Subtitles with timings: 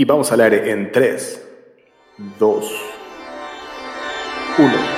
[0.00, 1.48] Y vamos al aire en 3,
[2.38, 2.72] 2,
[4.58, 4.97] 1.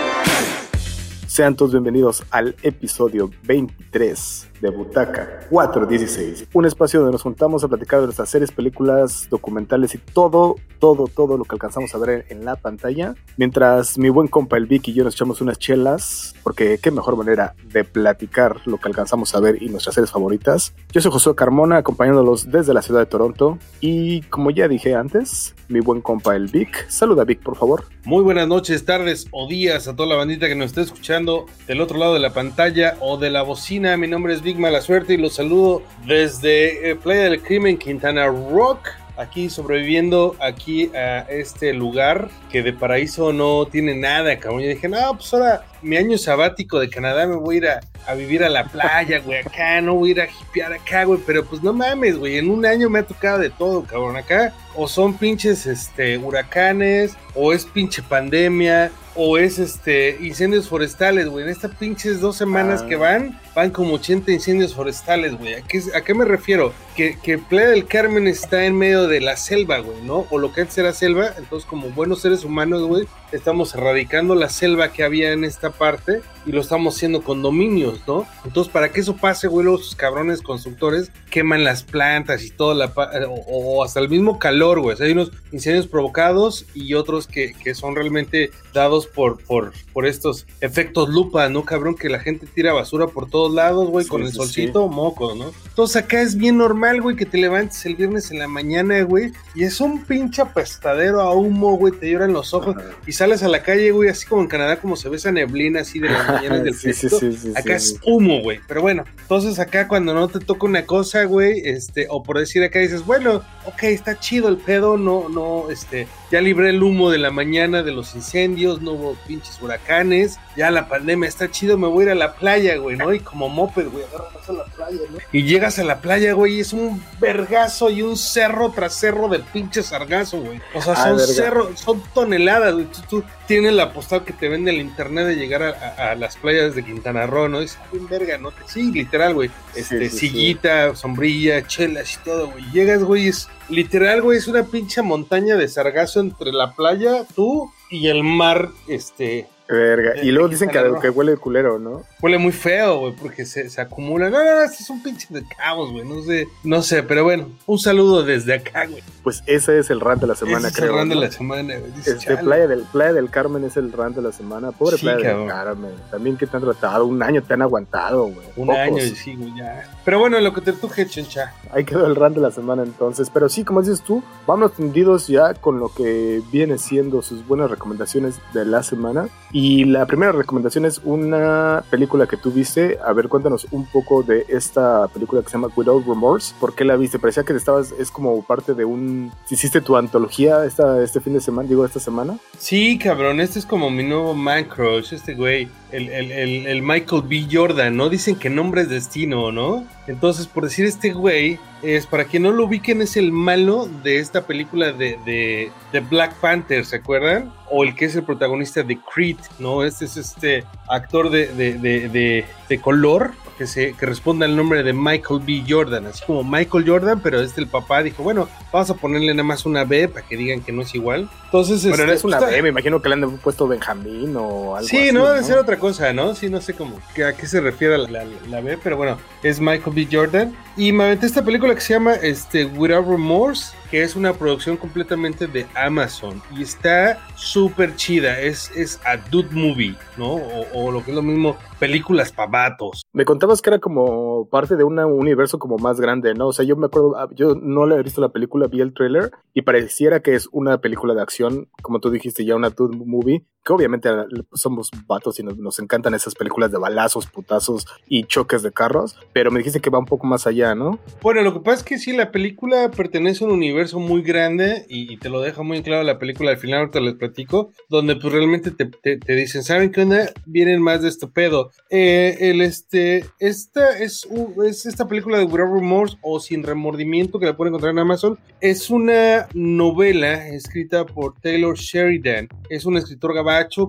[1.31, 7.69] Sean todos bienvenidos al episodio 23 de Butaca 416, un espacio donde nos juntamos a
[7.69, 12.27] platicar de nuestras series, películas, documentales y todo, todo, todo lo que alcanzamos a ver
[12.31, 16.35] en la pantalla, mientras mi buen compa el Vic y yo nos echamos unas chelas,
[16.43, 20.75] porque qué mejor manera de platicar lo que alcanzamos a ver y nuestras series favoritas.
[20.91, 25.55] Yo soy Josué Carmona, acompañándolos desde la ciudad de Toronto, y como ya dije antes,
[25.69, 27.85] mi buen compa el Vic, saluda Vic, por favor.
[28.05, 31.81] Muy buenas noches, tardes o días a toda la bandita que nos está escuchando del
[31.81, 33.97] otro lado de la pantalla o de la bocina.
[33.97, 38.27] Mi nombre es Vic Mala Suerte y los saludo desde eh, Playa del Crimen, Quintana
[38.27, 38.89] Rock.
[39.17, 44.63] Aquí sobreviviendo aquí a este lugar que de paraíso no tiene nada, cabrón.
[44.63, 47.81] Yo dije, no, pues ahora mi año sabático de Canadá me voy a ir a,
[48.07, 51.21] a vivir a la playa, güey, acá, no voy a ir a hipear acá, güey,
[51.27, 54.53] pero pues no mames, güey, en un año me ha tocado de todo, cabrón, acá,
[54.75, 61.45] o son pinches, este, huracanes, o es pinche pandemia, o es, este, incendios forestales, güey,
[61.45, 62.87] en estas pinches dos semanas Ah.
[62.89, 66.73] que van, van como 80 incendios forestales, güey, ¿a qué, ¿a qué me refiero?
[66.97, 70.27] Que, que Playa del Carmen está en medio de la selva, güey, ¿no?
[70.31, 74.49] O lo que antes era selva, entonces como buenos seres humanos, güey, estamos erradicando la
[74.49, 78.27] selva que había en esta parte y lo estamos haciendo condominios, ¿no?
[78.45, 82.95] Entonces, para que eso pase, güey, los cabrones constructores queman las plantas y toda la...
[82.95, 84.95] pa- O, o hasta el mismo calor, güey.
[84.95, 89.73] O sea, hay unos incendios provocados y otros que, que son realmente dados por, por,
[89.93, 91.95] por estos efectos lupa, ¿no, cabrón?
[91.95, 95.37] Que la gente tira basura por todos lados, güey, Sí, con el sí, solcito, mocos,
[95.37, 95.53] ¿no?
[95.69, 99.33] Entonces, acá es bien normal, güey, que te levantes el viernes en la mañana, güey,
[99.55, 102.87] y es un pinche apestadero a humo, güey, te lloran los ojos Ajá.
[103.07, 105.81] y sales a la calle, güey, así como en Canadá, como se ve esa neblina
[105.83, 108.61] así de las mañanas del Sí, sí, sí, sí, Acá es humo, güey.
[108.67, 112.63] Pero bueno, entonces acá cuando no te toca una cosa, güey, este, o por decir
[112.65, 117.11] acá dices, bueno, ok, está chido el pedo, no, no, este, ya libré el humo
[117.11, 121.77] de la mañana de los incendios, no hubo pinches huracanes, ya la pandemia está chido,
[121.77, 123.13] me voy a ir a la playa, güey, ¿no?
[123.13, 125.19] Y como moped, güey, agarras a la playa, ¿no?
[125.31, 129.29] Y llegas a la playa, güey, y es un vergazo y un cerro tras cerro
[129.29, 130.59] de pinche sargazo, güey.
[130.75, 131.33] O sea, Ah, son verga.
[131.35, 132.87] cerros, son toneladas, güey.
[132.87, 136.15] Tú, tú tienes la postal que te vende el internet de llegar a, a- a
[136.15, 137.61] las playas de Quintana Roo, ¿no?
[137.61, 138.53] Dices, "Ah, bien verga, ¿no?
[138.67, 139.51] Sí, literal, güey.
[139.75, 140.29] Este, Sí, sí, sí.
[140.29, 142.65] sillita, sombrilla, chelas y todo, güey.
[142.73, 147.71] Llegas, güey, es literal, güey, es una pinche montaña de sargazo entre la playa, tú
[147.91, 150.23] y el mar, este, Verga.
[150.23, 152.03] Y luego dicen que, que huele culero, ¿no?
[152.21, 154.29] Huele muy feo, güey, porque se, se acumula.
[154.31, 156.05] No, no, no, es un pinche de caos, güey.
[156.05, 159.03] No sé, no sé, pero bueno, un saludo desde acá, güey.
[159.23, 160.91] Pues ese es el rant de la semana, Ese es creo.
[160.93, 161.93] el rant de la semana, güey.
[161.99, 162.39] Este, "Chale".
[162.43, 164.73] Playa del, Playa del Carmen es el rant de la semana.
[164.73, 165.47] Pobre Sí, Playa cabrón.
[165.47, 165.91] del Carmen.
[166.11, 167.07] También que te han tratado.
[167.07, 168.47] Un año te han aguantado, güey.
[168.57, 168.81] Un Pocos.
[168.81, 169.89] año y sí, güey, ya.
[170.05, 171.53] Pero bueno, lo que te truje, chencha.
[171.73, 173.31] Ahí quedó el rant de la semana entonces.
[173.33, 177.71] Pero sí, como dices tú, vamos tendidos ya con lo que viene siendo sus buenas
[177.71, 179.29] recomendaciones de la semana.
[179.53, 182.99] Y la primera recomendación es una película que tú viste.
[183.05, 186.55] A ver, cuéntanos un poco de esta película que se llama Without Remorse.
[186.61, 187.19] ¿Por qué la viste?
[187.19, 189.33] Parecía que estabas, es como parte de un...
[189.51, 192.39] ¿Hiciste tu antología esta, este fin de semana, digo, esta semana?
[192.59, 196.83] Sí, cabrón, este es como mi nuevo man crush, este güey, el, el, el, el
[196.83, 197.47] Michael B.
[197.51, 198.09] Jordan, ¿no?
[198.09, 199.85] Dicen que nombre es destino, ¿no?
[200.11, 204.19] Entonces, por decir este güey, es para quien no lo ubiquen, es el malo de
[204.19, 207.53] esta película de, de, Black Panther, ¿se acuerdan?
[207.71, 209.85] O el que es el protagonista de Creed, ¿no?
[209.85, 215.41] Este es este actor de, de color que, se, que responde al nombre de Michael
[215.47, 215.63] B.
[215.69, 219.43] Jordan, así como Michael Jordan, pero este el papá dijo, bueno, vamos a ponerle nada
[219.47, 221.29] más una B para que digan que no es igual.
[221.45, 224.77] Entonces, Bueno, este, es una pues, B, me imagino que le han puesto Benjamín o
[224.77, 226.35] algo Sí, así, no debe ser otra cosa, ¿no?
[226.35, 229.19] Sí, no sé cómo que- a qué se refiere la, la, la B, pero bueno,
[229.43, 230.09] es Michael B.
[230.11, 230.57] Jordan.
[230.79, 234.77] Y me aventé esta película que se llama este, Without Remorse, que es una producción
[234.77, 236.41] completamente de Amazon.
[236.57, 240.41] Y está súper chida, es, es a dude movie, ¿no?
[240.75, 243.03] O, lo que es lo mismo, películas pavatos.
[243.13, 246.49] Me contabas que era como parte de un universo como más grande, ¿no?
[246.49, 248.95] O sea, yo me acuerdo, ah, yo no le he visto la película, vi el
[248.95, 252.97] trailer y pareciera que es una película de acción, como tú dijiste, ya una dude
[252.97, 254.09] movie, que obviamente
[254.55, 259.51] somos vatos y nos, encantan esas películas de balazos, putazos y choques de carros, pero
[259.51, 260.99] me dijiste que va un poco más allá, ¿no?
[261.23, 264.85] Bueno, lo que pasa es que sí, la película pertenece a un universo muy grande
[264.89, 268.33] y, te lo deja muy claro la película al final, ahorita les platico, donde pues
[268.33, 270.31] realmente te, te- te dicen, ¿saben qué onda?
[270.47, 271.71] Vienen más de este pedo.
[271.91, 277.39] Eh, el este, esta es, un- es esta película de Without Remorse o Sin Remordimiento
[277.39, 278.39] que la pueden encontrar en Amazon.
[278.61, 282.49] Es una novela escrita por Taylor Sheridan.
[282.69, 283.35] Es un escritor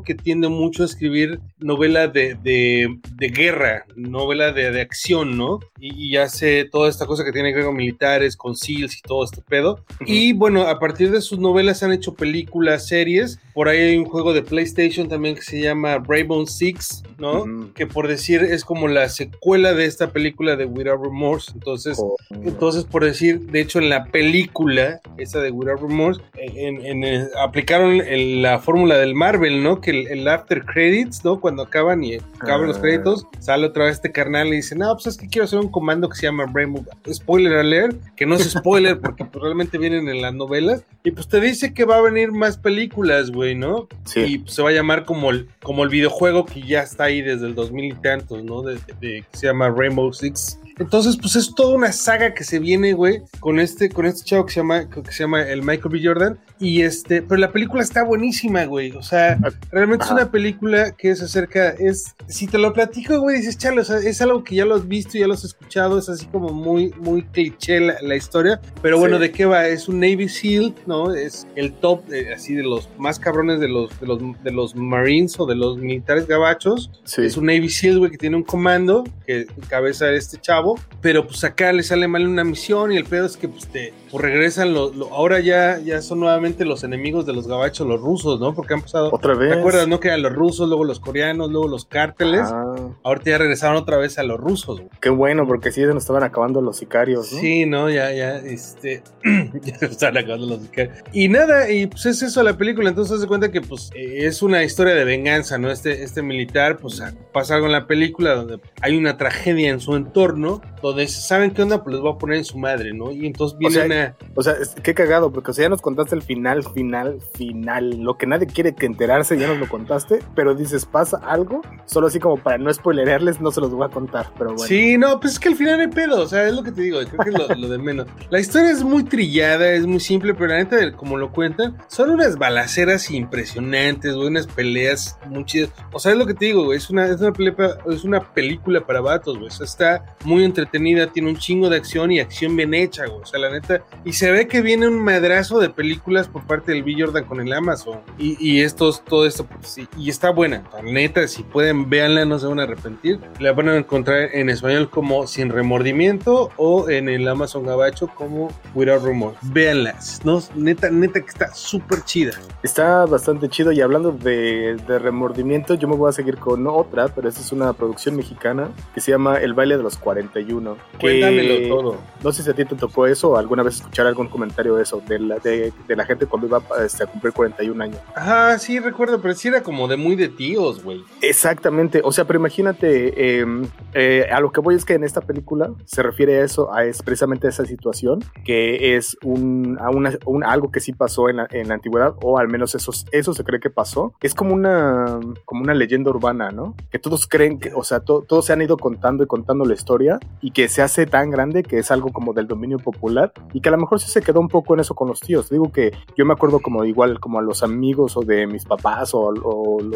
[0.05, 5.59] que tiende mucho a escribir novela de, de, de guerra, novela de, de acción, ¿no?
[5.79, 9.01] Y, y hace toda esta cosa que tiene que ver con militares, con SEALs y
[9.01, 9.83] todo este pedo.
[10.05, 13.39] Y bueno, a partir de sus novelas han hecho películas, series.
[13.53, 17.71] Por ahí hay un juego de PlayStation también que se llama Rainbow Six, ¿no?
[17.73, 21.51] Que por decir es como la secuela de esta película de Without Remorse.
[21.53, 22.15] Entonces, oh.
[22.31, 28.01] entonces por decir, de hecho en la película, esa de Without Remorse, en, eh, aplicaron
[28.41, 29.81] la fórmula del Marvel, ¿no?
[29.81, 31.39] Que el, after credits, ¿no?
[31.39, 32.81] Cuando acaban y acaban los ah.
[32.81, 35.69] créditos, sale otra vez este carnal y dice, no, pues es que quiero hacer un
[35.69, 36.85] comando que se llama Rainbow.
[37.11, 40.83] Spoiler alert, que no es spoiler porque pues, realmente vienen en las novelas.
[41.03, 43.87] Y pues te dice que va a venir más películas, güey, ¿no?
[44.05, 44.19] Sí.
[44.21, 47.21] Y pues, se va a llamar como el, como el videojuego que ya está ahí
[47.21, 48.61] desde el 2000 y tantos, ¿no?
[48.61, 50.59] De, que se llama Rainbow Six.
[50.79, 54.45] Entonces, pues es toda una saga que se viene, güey, con este, con este chavo
[54.45, 56.01] que se llama, que se llama el Michael B.
[56.03, 56.39] Jordan.
[56.59, 58.91] Y este, pero la película está buenísima, güey.
[58.91, 59.37] O sea,
[59.71, 63.81] realmente es una película que se acerca, es, si te lo platico, güey, dices, chale,
[63.81, 66.25] o sea, es algo que ya lo has visto, ya lo has escuchado, es así
[66.27, 68.59] como muy, muy cliché la, historia.
[68.81, 69.67] Pero bueno, ¿de qué va?
[69.67, 71.13] Es un Navy SEAL, ¿no?
[71.13, 72.03] Es el top,
[72.35, 75.77] así, de los más cabrones de los, de los, de los Marines o de los
[75.77, 76.91] militares gabachos.
[77.17, 81.43] Es un Navy SEAL, güey, que tiene un comando que encabeza este chavo, pero pues
[81.43, 84.73] acá le sale mal una misión y el pedo es que pues te pues, regresan,
[84.73, 88.53] lo, ahora ya, ya son nuevamente los enemigos de los gabachos, los rusos, ¿no?
[88.53, 89.09] Porque han pasado.
[89.11, 89.53] Otra vez.
[89.53, 89.99] ¿Te acuerdas, no?
[89.99, 92.41] Que eran los rusos, luego los coreanos, luego los cárteles.
[92.43, 92.75] Ah.
[93.03, 94.81] Ahorita ya regresaron otra vez a los rusos.
[94.99, 97.39] Qué bueno, porque sí se nos estaban acabando los sicarios, ¿no?
[97.39, 99.03] Sí, no, ya, ya, este.
[99.63, 100.97] ya se estaban acabando los sicarios.
[101.13, 102.89] Y nada, y pues es eso la película.
[102.89, 105.71] Entonces se cuenta que pues es una historia de venganza, ¿no?
[105.71, 109.95] Este, este militar, pues pasa algo en la película donde hay una tragedia en su
[109.95, 113.11] entorno, donde saben qué onda, pues les voy a poner en su madre, ¿no?
[113.11, 116.21] Y entonces viene una o sea, qué cagado, porque o sea, ya nos contaste el
[116.21, 118.01] final, final, final.
[118.01, 122.07] Lo que nadie quiere que enterarse, ya nos lo contaste, pero dices, pasa algo, solo
[122.07, 124.65] así como para no spoilerarles, no se los voy a contar, pero bueno.
[124.65, 126.81] Sí, no, pues es que al final hay pedo, o sea, es lo que te
[126.81, 128.07] digo, creo que es lo, de menos.
[128.29, 132.09] La historia es muy trillada, es muy simple, pero la neta, como lo cuentan, son
[132.09, 135.71] unas balaceras impresionantes, unas peleas muy chidas.
[135.91, 138.81] O sea, es lo que te digo, es una, es una, película, es una película
[138.85, 139.47] para vatos, güey.
[139.47, 143.21] O sea, está muy entretenida, tiene un chingo de acción y acción bien hecha, güey.
[143.21, 146.71] O sea, la neta, y se ve que viene un madrazo de películas por parte
[146.71, 146.95] del B.
[146.97, 147.99] Jordan con el Amazon.
[148.17, 150.63] Y, y estos, todo esto, pues, sí, y está buena.
[150.73, 153.19] La neta, si pueden, véanla, no se van a arrepentir.
[153.39, 158.49] La van a encontrar en español como Sin Remordimiento o en el Amazon Gabacho como
[158.73, 159.35] Without Rumor.
[159.41, 160.41] Véanlas, ¿no?
[160.55, 162.33] Neta, neta que está súper chida.
[162.63, 163.71] Está bastante chido.
[163.71, 167.51] Y hablando de, de remordimiento, yo me voy a seguir con otra, pero esta es
[167.51, 170.77] una producción mexicana que se llama El baile de los 41.
[170.99, 171.97] Cuéntamelo todo.
[172.23, 174.83] No sé si a ti te tocó eso o alguna vez escuchar algún comentario de
[174.83, 177.99] eso, de la, de, la gente cuando iba este, a cumplir 41 años.
[178.15, 181.03] Ajá, sí, recuerdo, pero sí era como de muy de tíos, güey.
[181.21, 185.21] Exactamente, o sea, pero imagínate, em, eh, a lo que voy es que en esta
[185.21, 189.89] película se refiere a eso, a es precisamente a esa situación, que es un, a
[189.89, 193.33] una, algo que sí pasó en la, en la antigüedad, o al menos eso, eso
[193.33, 194.13] se cree que pasó.
[194.21, 196.75] Es como una, como una leyenda urbana, ¿no?
[196.89, 200.19] Que todos creen que, o sea, todos se han ido contando y contando la historia
[200.41, 203.69] y que se hace tan grande que es algo como del dominio popular y que
[203.69, 205.49] a lo mejor sí se quedó un poco en eso con los tíos.
[205.49, 209.11] Digo que yo me acuerdo como igual como a los amigos o de mis papás
[209.13, 209.33] o,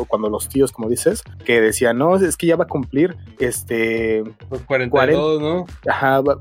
[0.07, 4.23] cuando los tíos, como dices, que decían, no, es que ya va a cumplir este...
[4.67, 5.65] 42, ¿no?
[5.89, 6.37] Ajá, va,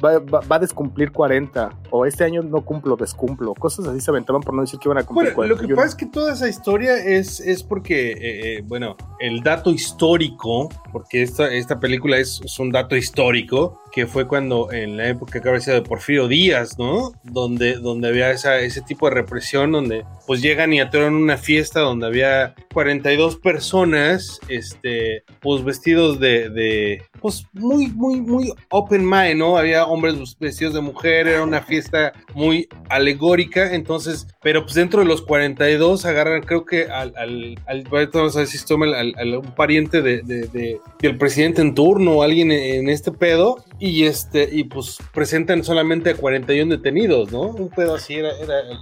[0.49, 3.55] a descumplir 40 o este año no cumplo, descumplo.
[3.55, 5.89] Cosas así se aventaban por no decir que iban a cumplir bueno, Lo que pasa
[5.89, 10.54] es que toda esa historia es, es porque, eh, eh, bueno, el dato histórico,
[10.93, 15.61] porque esta, esta película es, un dato histórico, que fue cuando en la época que
[15.61, 17.13] sido de Porfirio Díaz, ¿no?
[17.23, 21.81] Donde, donde había esa, ese tipo de represión, donde pues llegan y atoran una fiesta
[21.81, 29.57] donde había 42 personas, este, pues vestidos de, pues muy, muy, muy open mind, ¿no?
[29.57, 35.07] Había hombres vestidos de mujer, era una fiesta muy alegórica, entonces, pero pues dentro de
[35.07, 41.17] los 42 agarran, creo que al, al, al, al, al un pariente de, de, del
[41.17, 46.17] presidente en turno o alguien en este pedo, y este, y pues presentan solamente a
[46.17, 47.43] 41 detenidos, ¿no?
[47.43, 48.31] Un pedo así era,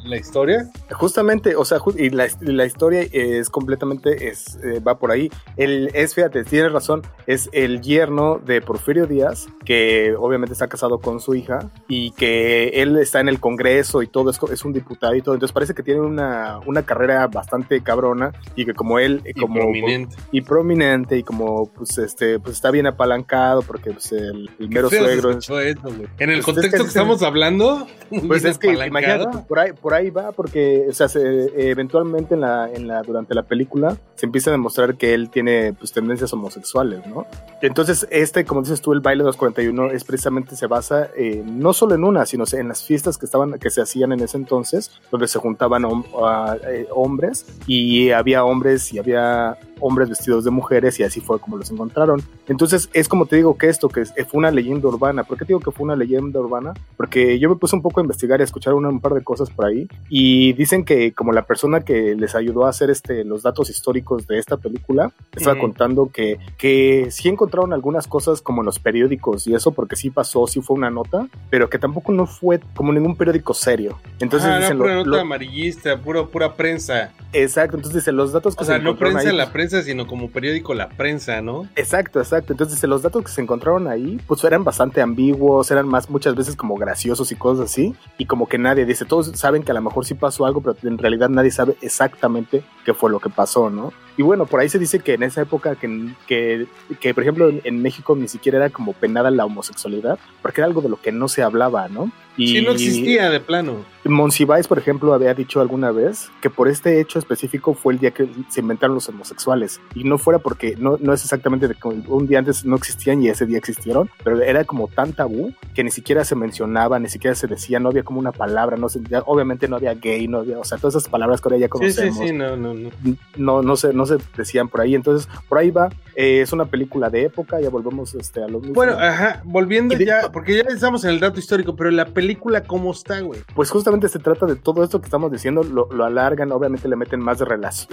[0.04, 0.70] la historia.
[0.90, 5.30] Justamente, o sea, y la, la historia es completamente, es, eh, va por ahí.
[5.56, 10.98] Él es, fíjate, tiene razón, es el yerno de Porfirio Díaz, que obviamente está casado
[10.98, 14.72] con su hija, y que él está en el Congreso y todo, es, es un
[14.72, 18.98] diputado y todo, entonces parece que tiene una, una carrera bastante cabrona, y que como
[18.98, 19.54] él, y como...
[19.54, 20.16] Prominente.
[20.32, 25.60] Y prominente, y como, pues, este, pues está bien apalancado, porque pues, el, el Eso,
[25.60, 27.86] en el pues contexto que, estamos hablando,
[28.26, 32.70] pues es que imagínate, por ahí, por ahí va, porque o sea, eventualmente en la,
[32.72, 37.06] en la, durante la película se empieza a demostrar que él tiene pues, tendencias homosexuales,
[37.06, 37.26] ¿no?
[37.60, 41.42] Entonces, este, como dices tú, el baile de los 41 es precisamente se basa eh,
[41.44, 44.36] no solo en una, sino en las fiestas que estaban, que se hacían en ese
[44.36, 50.98] entonces, donde se juntaban eh, hombres y había hombres y había hombres vestidos de mujeres
[51.00, 52.22] y así fue como los encontraron.
[52.48, 55.24] Entonces es como te digo que esto, que fue una leyenda urbana.
[55.24, 56.72] ¿Por qué te digo que fue una leyenda urbana?
[56.96, 59.50] Porque yo me puse un poco a investigar y a escuchar un par de cosas
[59.50, 63.42] por ahí y dicen que como la persona que les ayudó a hacer este, los
[63.42, 68.66] datos históricos de esta película, estaba contando que, que sí encontraron algunas cosas como en
[68.66, 72.26] los periódicos y eso porque sí pasó, sí fue una nota, pero que tampoco no
[72.26, 73.98] fue como ningún periódico serio.
[74.20, 77.12] Entonces ah, dicen, pura nota amarillista, pura, pura prensa.
[77.32, 80.74] Exacto, entonces dicen los datos que o sea, no prensa la prensa sino como periódico
[80.74, 81.66] La Prensa, ¿no?
[81.76, 82.52] Exacto, exacto.
[82.52, 86.56] Entonces, los datos que se encontraron ahí, pues eran bastante ambiguos, eran más muchas veces
[86.56, 89.80] como graciosos y cosas así, y como que nadie dice, todos saben que a lo
[89.80, 93.70] mejor sí pasó algo, pero en realidad nadie sabe exactamente qué fue lo que pasó,
[93.70, 93.92] ¿no?
[94.16, 96.66] Y bueno, por ahí se dice que en esa época, que, que,
[97.00, 100.82] que por ejemplo en, México ni siquiera era como penada la homosexualidad, porque era algo
[100.82, 102.12] de lo que no se hablaba, ¿no?
[102.36, 103.84] Y sí, no existía de plano.
[104.04, 108.10] Monsiváis, por ejemplo, había dicho alguna vez que por este hecho específico fue el día
[108.10, 109.80] que se inventaron los homosexuales.
[109.94, 113.22] Y no fuera porque no, no es exactamente de que un día antes no existían
[113.22, 117.08] y ese día existieron, pero era como tan tabú que ni siquiera se mencionaba, ni
[117.08, 118.88] siquiera se decía, no había como una palabra, no
[119.26, 122.16] obviamente no había gay, no había, o sea, todas esas palabras que ahora ya conocemos.
[122.16, 122.90] Sí, sí, sí, no, no, no.
[123.36, 124.94] No, no sé, no se decían por ahí.
[124.94, 125.90] Entonces, por ahí va.
[126.14, 128.74] Eh, es una película de época, ya volvemos este, a lo mismo.
[128.74, 132.92] Bueno, ajá, volviendo ya, porque ya estamos en el dato histórico, pero la película, ¿cómo
[132.92, 133.40] está, güey?
[133.54, 137.20] Pues justamente se trata de todo esto que estamos diciendo, lo, alargan, obviamente le meten
[137.20, 137.46] más de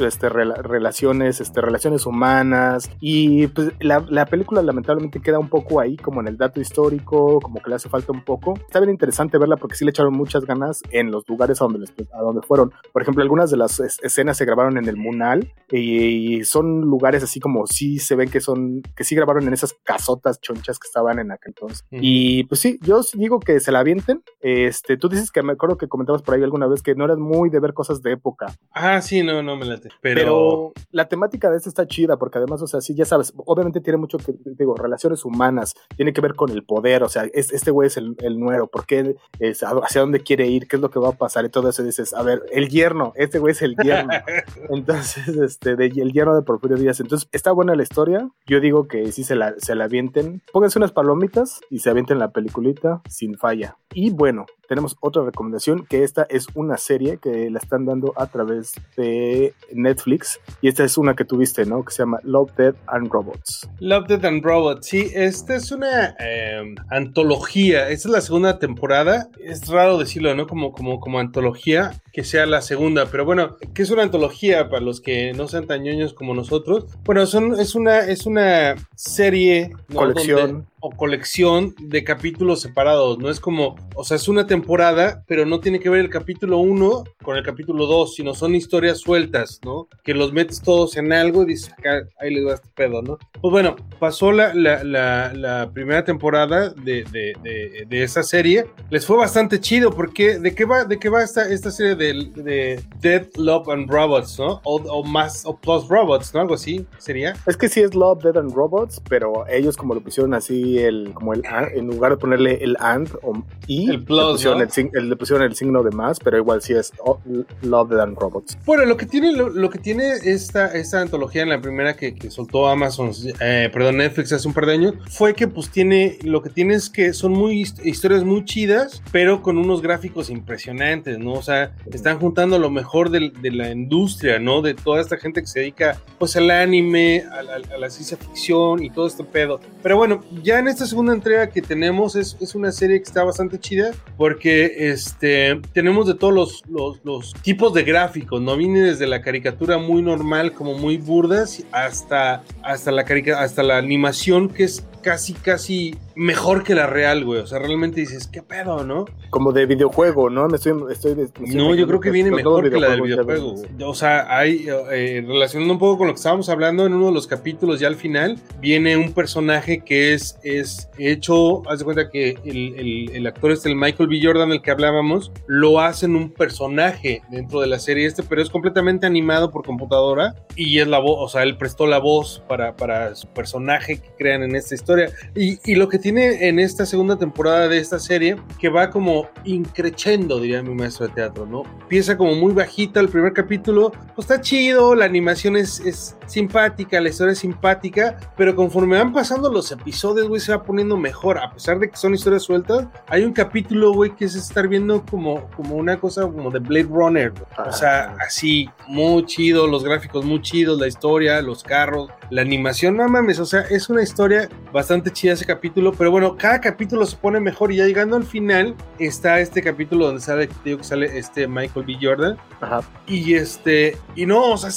[0.06, 5.96] este, relaciones, este, relaciones humanas, y pues la, la, película lamentablemente queda un poco ahí,
[5.96, 8.56] como en el dato histórico, como que le hace falta un poco.
[8.56, 11.86] Está bien interesante verla porque sí le echaron muchas ganas en los lugares a donde,
[12.14, 12.74] a donde fueron.
[12.92, 15.99] Por ejemplo, algunas de las escenas se grabaron en el Munal, y
[16.44, 20.40] son lugares así como sí se ven que son, que sí grabaron en esas casotas
[20.42, 21.86] chonchas que estaban en aquel entonces.
[21.92, 24.24] Y pues sí, yo digo que se la avienten.
[24.40, 27.18] Este, tú dices que me acuerdo que comentabas por ahí alguna vez que no eras
[27.18, 28.54] muy de ver cosas de época.
[28.72, 29.90] Ah, sí, no, no me late.
[30.02, 30.20] Pero...
[30.20, 33.82] Pero la temática de esta está chida porque además, o sea, sí, ya sabes, obviamente
[33.82, 37.72] tiene mucho que, digo, relaciones humanas, tiene que ver con el poder, o sea, este
[37.72, 40.90] güey es el, el nuero, ¿por qué es, hacia dónde quiere ir, qué es lo
[40.90, 41.84] que va a pasar y todo eso.
[41.84, 44.14] dices, a ver, el yerno, este güey es el yerno.
[44.70, 47.00] Entonces, este, de, el yerno de Porfirio Díaz.
[47.00, 48.30] Entonces, está buena la historia.
[48.46, 50.42] Yo digo que sí se la, se la avienten.
[50.52, 53.78] Pónganse unas palomitas y se avienten la peliculita sin falla.
[53.94, 58.28] Y bueno, tenemos otra recomendación, que esta es una serie que la están dando a
[58.28, 60.40] través de Netflix.
[60.62, 61.84] Y esta es una que tuviste, ¿no?
[61.84, 63.68] Que se llama Love, Dead and Robots.
[63.80, 65.10] Love, Dead and Robots, sí.
[65.16, 67.90] Esta es una em, antología.
[67.90, 69.30] Esta es la segunda temporada.
[69.40, 70.46] Es raro decirlo, ¿no?
[70.46, 73.08] Como, como, como antología, que sea la segunda.
[73.08, 76.86] Pero bueno, ¿qué es una antología para los que no sean tan ñoños como nosotros?
[77.06, 79.72] Bueno, son, es, una, es una serie.
[79.92, 85.46] Colección o colección de capítulos separados, no es como, o sea, es una temporada, pero
[85.46, 89.60] no tiene que ver el capítulo 1 con el capítulo 2, sino son historias sueltas,
[89.64, 89.88] ¿no?
[90.04, 93.18] Que los metes todos en algo y dices, acá, ahí les va este pedo, ¿no?
[93.42, 99.18] Pues bueno, pasó la, la, la, primera temporada de, de, de, esa serie, les fue
[99.18, 103.28] bastante chido, porque ¿de qué va, de qué va esta, esta serie de, de Dead,
[103.36, 104.62] Love and Robots, ¿no?
[104.64, 106.42] O, o más, o Plus Robots, ¿no?
[106.42, 107.36] Algo así sería.
[107.46, 111.12] Es que sí es Love, Dead and Robots, pero ellos como lo pusieron así el,
[111.14, 115.10] como el, en lugar de ponerle el and o y, el plus, le, pusieron el,
[115.10, 117.20] le pusieron el signo de más, pero igual sí es oh,
[117.62, 118.58] Love Than Robots.
[118.66, 122.32] Bueno, lo que tiene, lo, que tiene esta, esta antología en la primera que, que
[122.32, 126.42] soltó Amazon, eh, perdón, Netflix hace un par de años, fue que pues tiene, lo
[126.42, 131.34] que tiene es que son muy historias muy chidas, pero con unos gráficos impresionantes, ¿no?
[131.34, 134.62] O sea, están juntando lo mejor de, de la industria, ¿no?
[134.62, 138.18] De toda esta gente que se dedica pues al anime, a la, a la ciencia
[138.18, 139.60] ficción y todo este pedo.
[139.84, 143.24] Pero bueno, ya en esta segunda entrega que tenemos es, es, una serie que está
[143.24, 148.56] bastante chida porque este, tenemos de todos los, los, tipos de gráficos, ¿no?
[148.58, 153.06] Viene desde la caricatura muy normal, como muy burdas, hasta, hasta, la,
[153.38, 157.42] hasta la animación que es casi, casi mejor que la real, güey.
[157.42, 159.06] O sea, realmente dices, ¿qué pedo, no?
[159.30, 160.48] Como de videojuego, ¿no?
[160.48, 163.56] Me estoy, estoy, no, yo creo que viene mejor que la del videojuego.
[163.86, 167.14] O sea, hay, eh, relacionando un poco con lo que estábamos hablando en uno de
[167.14, 172.10] los capítulos, ya al final, viene un personaje que es, es hecho, haz de cuenta
[172.10, 174.20] que el, el, el actor este, el Michael B.
[174.22, 178.50] Jordan, del que hablábamos, lo hacen un personaje dentro de la serie este, pero es
[178.50, 182.76] completamente animado por computadora y es la voz, o sea, él prestó la voz para,
[182.76, 185.14] para su personaje que crean en esta historia historia.
[185.36, 189.30] Y, y, lo que tiene en esta segunda temporada de esta serie, que va como
[189.44, 191.64] increchendo, diría mi maestro de teatro, ¿no?
[191.82, 197.00] Empieza como muy bajita el primer capítulo, pues está chido, la animación es, es simpática,
[197.00, 201.38] la historia es simpática, pero conforme van pasando los episodios, güey, se va poniendo mejor,
[201.38, 202.88] a pesar de que son historias sueltas.
[203.08, 206.88] Hay un capítulo, güey, que es estar viendo como, como una cosa como de Blade
[206.90, 207.34] Runner,
[207.66, 212.98] o sea, así, muy chido, los gráficos muy chidos, la historia, los carros, la animación,
[212.98, 217.06] no mames, o sea, es una historia bastante chida ese capítulo, pero bueno, cada capítulo
[217.06, 220.86] se pone mejor y ya llegando al final está este capítulo donde sale, digo que
[220.86, 221.98] sale este Michael B.
[222.02, 222.38] Jordan.
[222.62, 222.82] Ajá.
[223.06, 224.70] Y este, y no, o sea,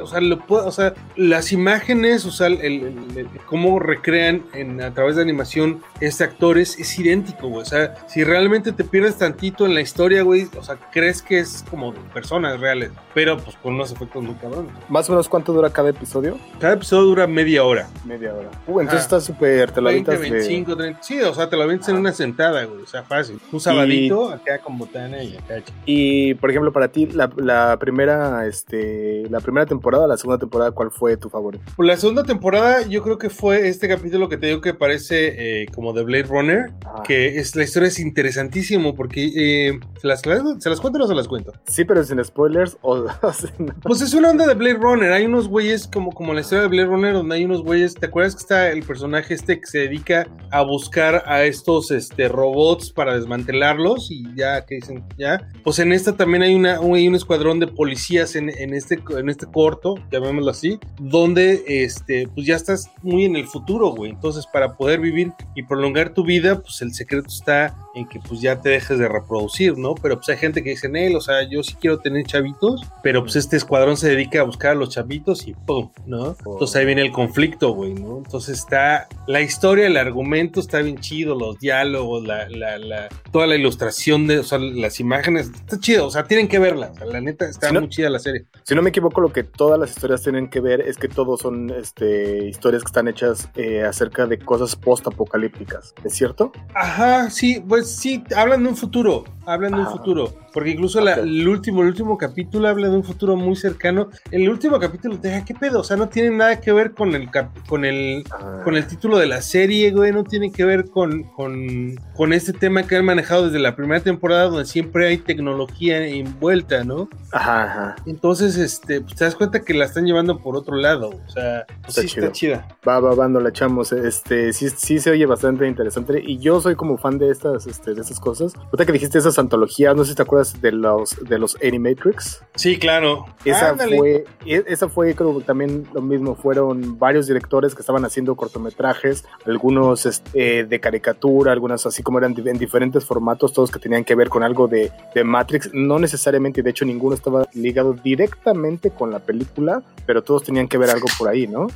[0.00, 4.80] o sea, lo o sea las imágenes, o sea, el, el, el, cómo recrean en,
[4.80, 7.62] a través de animación este actor es, idéntico, güey.
[7.62, 11.38] O sea, si realmente te pierdes tantito en la historia, güey, o sea, crees que
[11.38, 14.72] es como de personas reales, pero pues con unos efectos muy cabrones.
[14.88, 16.38] ¿Más o menos cuánto dura cada episodio?
[16.60, 17.88] Cada episodio dura media hora.
[18.04, 18.50] Media hora.
[18.66, 21.02] Uh, entonces está súper, te lo 20, avientas 25, 30.
[21.02, 22.82] Sí, o sea, te lo avientas en una sentada, güey.
[22.82, 23.40] O sea, fácil.
[23.52, 25.62] Un sabadito, acá con botana y acá.
[25.84, 30.70] Y, por ejemplo, para ti, la, la primera, este, la primera temporada, la segunda temporada,
[30.70, 31.64] ¿cuál fue tu favorito?
[31.76, 35.62] Pues la segunda temporada, yo creo que fue este capítulo que te digo que parece
[35.62, 37.02] eh, como de Blade Runner, Ah.
[37.06, 41.06] que es la historia es interesantísimo porque eh, ¿se, las, ¿se las cuento o no
[41.06, 41.52] se las cuento?
[41.66, 43.06] Sí, pero sin spoilers o.
[43.82, 45.12] Pues es una onda de Blade Runner.
[45.12, 47.94] Hay unos güeyes como, como la historia de Blade Runner donde hay unos güeyes.
[47.94, 52.28] ¿Te acuerdas que está el personaje este que se dedica a buscar a estos este,
[52.28, 54.10] robots para desmantelarlos?
[54.10, 55.04] Y ya, que dicen?
[55.18, 55.48] Ya.
[55.64, 58.98] Pues en esta también hay, una, un, hay un escuadrón de policías en, en, este,
[59.16, 64.10] en este corto, llamémoslo así, donde este, pues ya estás muy en el futuro, güey.
[64.10, 68.40] Entonces, para poder vivir y prolongar tu vida, pues el secreto está en que pues
[68.40, 69.94] ya te dejes de reproducir, ¿no?
[69.96, 73.22] Pero pues hay gente que dice él, o sea, yo sí quiero tener chavitos, pero
[73.22, 76.36] pues este escuadrón se dedica a buscar a los chavitos y pum, ¿no?
[76.38, 78.18] Entonces ahí viene el conflicto, güey, ¿no?
[78.18, 83.46] Entonces está la historia, el argumento está bien chido, los diálogos, la, la, la toda
[83.46, 86.96] la ilustración de, o sea, las imágenes, está chido, o sea, tienen que verla, o
[86.98, 88.44] sea, la neta está Si no- muy chida la serie.
[88.62, 91.40] Si no me equivoco, lo que todas las historias tienen que ver es que todos
[91.40, 95.94] son este, historias que están hechas eh, acerca de cosas post-apocalípticas.
[96.04, 96.52] ¿Es cierto?
[96.74, 99.90] Ajá, sí, pues sí, hablan de un futuro, hablan de un Ah.
[99.90, 104.08] futuro, porque incluso la- el último, el último capítulo habla de un futuro muy cercano.
[104.30, 105.80] El último capítulo te deja, ¿qué pedo?
[105.80, 108.60] O sea, no tiene nada que ver con el cap- con el Ah.
[108.64, 112.52] con el título de la serie, güey, no tiene que ver con, con, con este
[112.52, 117.08] tema que han manejado desde la primera temporada, donde siempre hay tecnología envuelta, ¿no?
[117.32, 117.96] Ajá, ajá.
[118.06, 121.64] Entonces, este, pues te das cuenta que la están llevando por otro lado, o sea,
[121.82, 122.26] pues Está sí chido.
[122.26, 122.68] está chida.
[122.86, 123.92] Va, va, va, no la echamos.
[123.92, 126.22] Este, sí, sí se oye bastante interesante.
[126.24, 128.54] Y yo soy como fan de estas, este, de estas cosas.
[128.56, 132.42] Ahorita que dijiste esas antologías, no sé si te acuerdas de los, de los Animatrix.
[132.54, 133.26] Sí, claro.
[133.44, 133.96] Esa Ándale.
[133.96, 136.34] fue, e- esa fue, creo que también lo mismo.
[136.34, 142.34] Fueron varios directores que estaban haciendo cortometrajes, algunos este, de caricatura, algunos así como eran
[142.36, 145.70] en diferentes formatos, todos que tenían que ver con algo de, de Matrix.
[145.72, 150.78] No necesariamente, de hecho, ninguno estaba ligado directamente con la película, pero todos tenían que
[150.78, 151.68] ver algo por ahí, ¿no?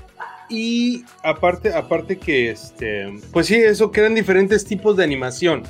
[0.49, 5.63] Y aparte, aparte que este, pues sí, eso que eran diferentes tipos de animación.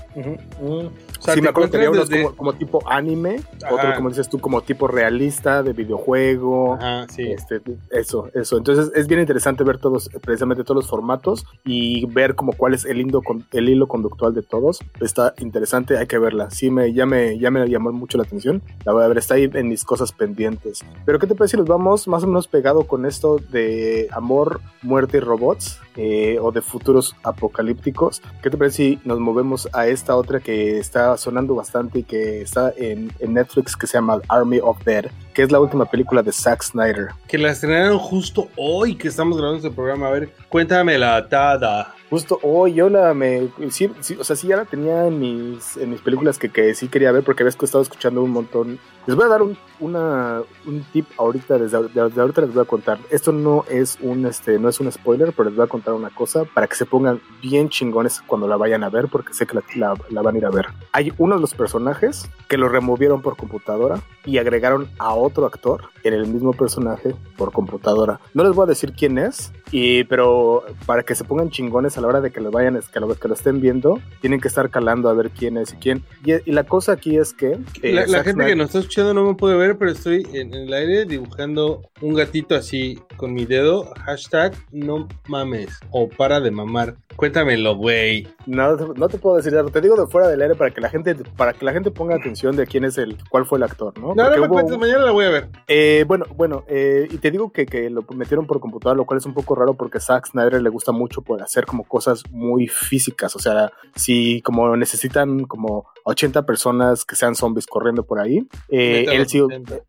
[1.23, 3.37] O sea, sí, te me acuerdo que había unos encuentras desde- como, como tipo anime,
[3.65, 3.75] Ajá.
[3.75, 6.75] otro como dices tú, como tipo realista de videojuego.
[6.75, 7.23] Ajá, sí.
[7.31, 8.57] Este, eso, eso.
[8.59, 12.85] Entonces es bien interesante ver todos, precisamente todos los formatos y ver como cuál es
[12.85, 14.81] el hilo, con- el hilo conductual de todos.
[15.01, 16.51] Está interesante, hay que verla.
[16.51, 18.61] Sí, me, ya, me, ya me llamó mucho la atención.
[18.85, 20.81] La voy a ver, está ahí en mis cosas pendientes.
[21.07, 24.61] Pero ¿qué te parece si nos vamos más o menos pegado con esto de amor,
[24.83, 25.79] muerte y robots?
[25.97, 28.23] Eh, o de futuros apocalípticos.
[28.43, 32.43] ¿Qué te parece si nos movemos a esta otra que está sonando bastante y que
[32.43, 36.33] está en, Netflix que se llama Army of Dead, que es la última película de
[36.33, 37.09] Zack Snyder?
[37.29, 40.09] Que la estrenaron justo hoy que estamos grabando este programa.
[40.09, 41.95] A ver, cuéntame la tada.
[42.13, 45.79] Justo hoy yo la me sí, sí, o sea, sí ya la tenía en mis
[45.79, 48.79] en mis películas que, que sí quería ver porque había estado escuchando un montón.
[49.07, 52.67] Les voy a dar un, una, un tip ahorita desde, desde ahorita les voy a
[52.67, 52.99] contar.
[53.11, 56.11] Esto no es un este no es un spoiler, pero les voy a contar una
[56.11, 59.55] cosa para que se pongan bien chingones cuando la vayan a ver porque sé que
[59.55, 60.67] la, la- la van a ir a ver.
[60.93, 65.85] Hay uno de los personajes que lo removieron por computadora y agregaron a otro actor
[66.05, 68.21] en el mismo personaje por computadora.
[68.35, 72.02] No les voy a decir quién es, y, pero para que se pongan chingones a
[72.03, 74.69] la hora de que lo vayan, que lo, que lo estén viendo, tienen que estar
[74.69, 76.03] calando a ver quién es y quién.
[76.25, 77.59] Y, y la cosa aquí es que...
[77.83, 79.91] eh, La, la Zack gente Snyder- que nos está escuchando no me puede ver, pero
[79.91, 83.93] estoy en, en el aire dibujando un gatito así con mi dedo.
[84.05, 86.97] Hashtag no mames o para de mamar.
[87.17, 88.27] Cuéntamelo, güey.
[88.47, 89.53] No, no te puedo decir.
[89.73, 92.17] Te digo de fuera del aire para que la gente, para que la gente ponga
[92.17, 94.15] atención de quién es el, cuál fue el actor, ¿no?
[94.15, 95.49] No, Porque no me cuentes, mañana la voy a ver.
[95.69, 99.19] Eh, bueno, bueno, eh, y te digo que, que lo metieron por computadora, lo cual
[99.19, 102.69] es un poco raro porque Zack Snyder le gusta mucho por hacer como cosas muy
[102.69, 103.37] físicas.
[103.37, 109.07] O sea, si como necesitan como 80 personas que sean zombies corriendo por ahí, eh,
[109.11, 109.41] él, sí,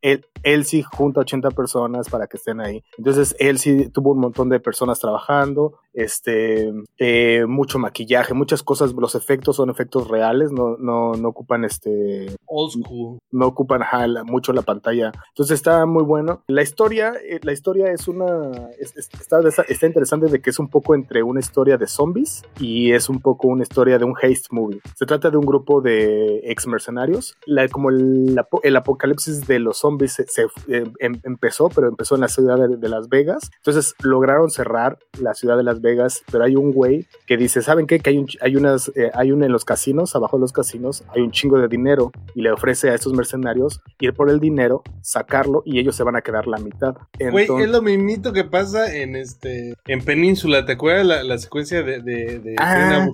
[0.01, 2.83] él, él, sí junta 80 personas para que estén ahí.
[2.97, 8.93] Entonces, él sí tuvo un montón de personas trabajando, este, eh, mucho maquillaje, muchas cosas,
[8.93, 12.35] los efectos son efectos reales, no, no, no ocupan este...
[12.45, 13.19] Old school.
[13.31, 13.81] No ocupan
[14.25, 15.11] mucho la pantalla.
[15.29, 16.43] Entonces está muy bueno.
[16.47, 18.69] La historia, eh, la historia es una...
[18.79, 23.09] está, está interesante de que es un poco entre una historia de zombies y es
[23.09, 24.81] un poco una historia de un haste movie.
[24.95, 26.02] Se trata de un grupo de
[26.43, 27.35] ex mercenarios.
[27.45, 32.21] La, como el, el, apocalipsis de los zombies se, em, em, empezó, pero empezó en
[32.21, 33.51] la ciudad de, de Las Vegas.
[33.57, 37.87] Entonces lograron cerrar la ciudad de Las Vegas, pero hay un güey que dice, ¿saben
[37.87, 37.99] qué?
[37.99, 41.03] Que hay, un, hay unas, eh, hay un en los casinos, abajo de los casinos,
[41.13, 44.83] hay un chingo de dinero y le ofrece a estos mercenarios ir por el dinero,
[45.01, 46.95] sacarlo y ellos se van a quedar la mitad.
[47.19, 51.83] Güey, es lo mismito que pasa en este, en Península, ¿te acuerdas la, la secuencia
[51.83, 53.09] de, de, de ah.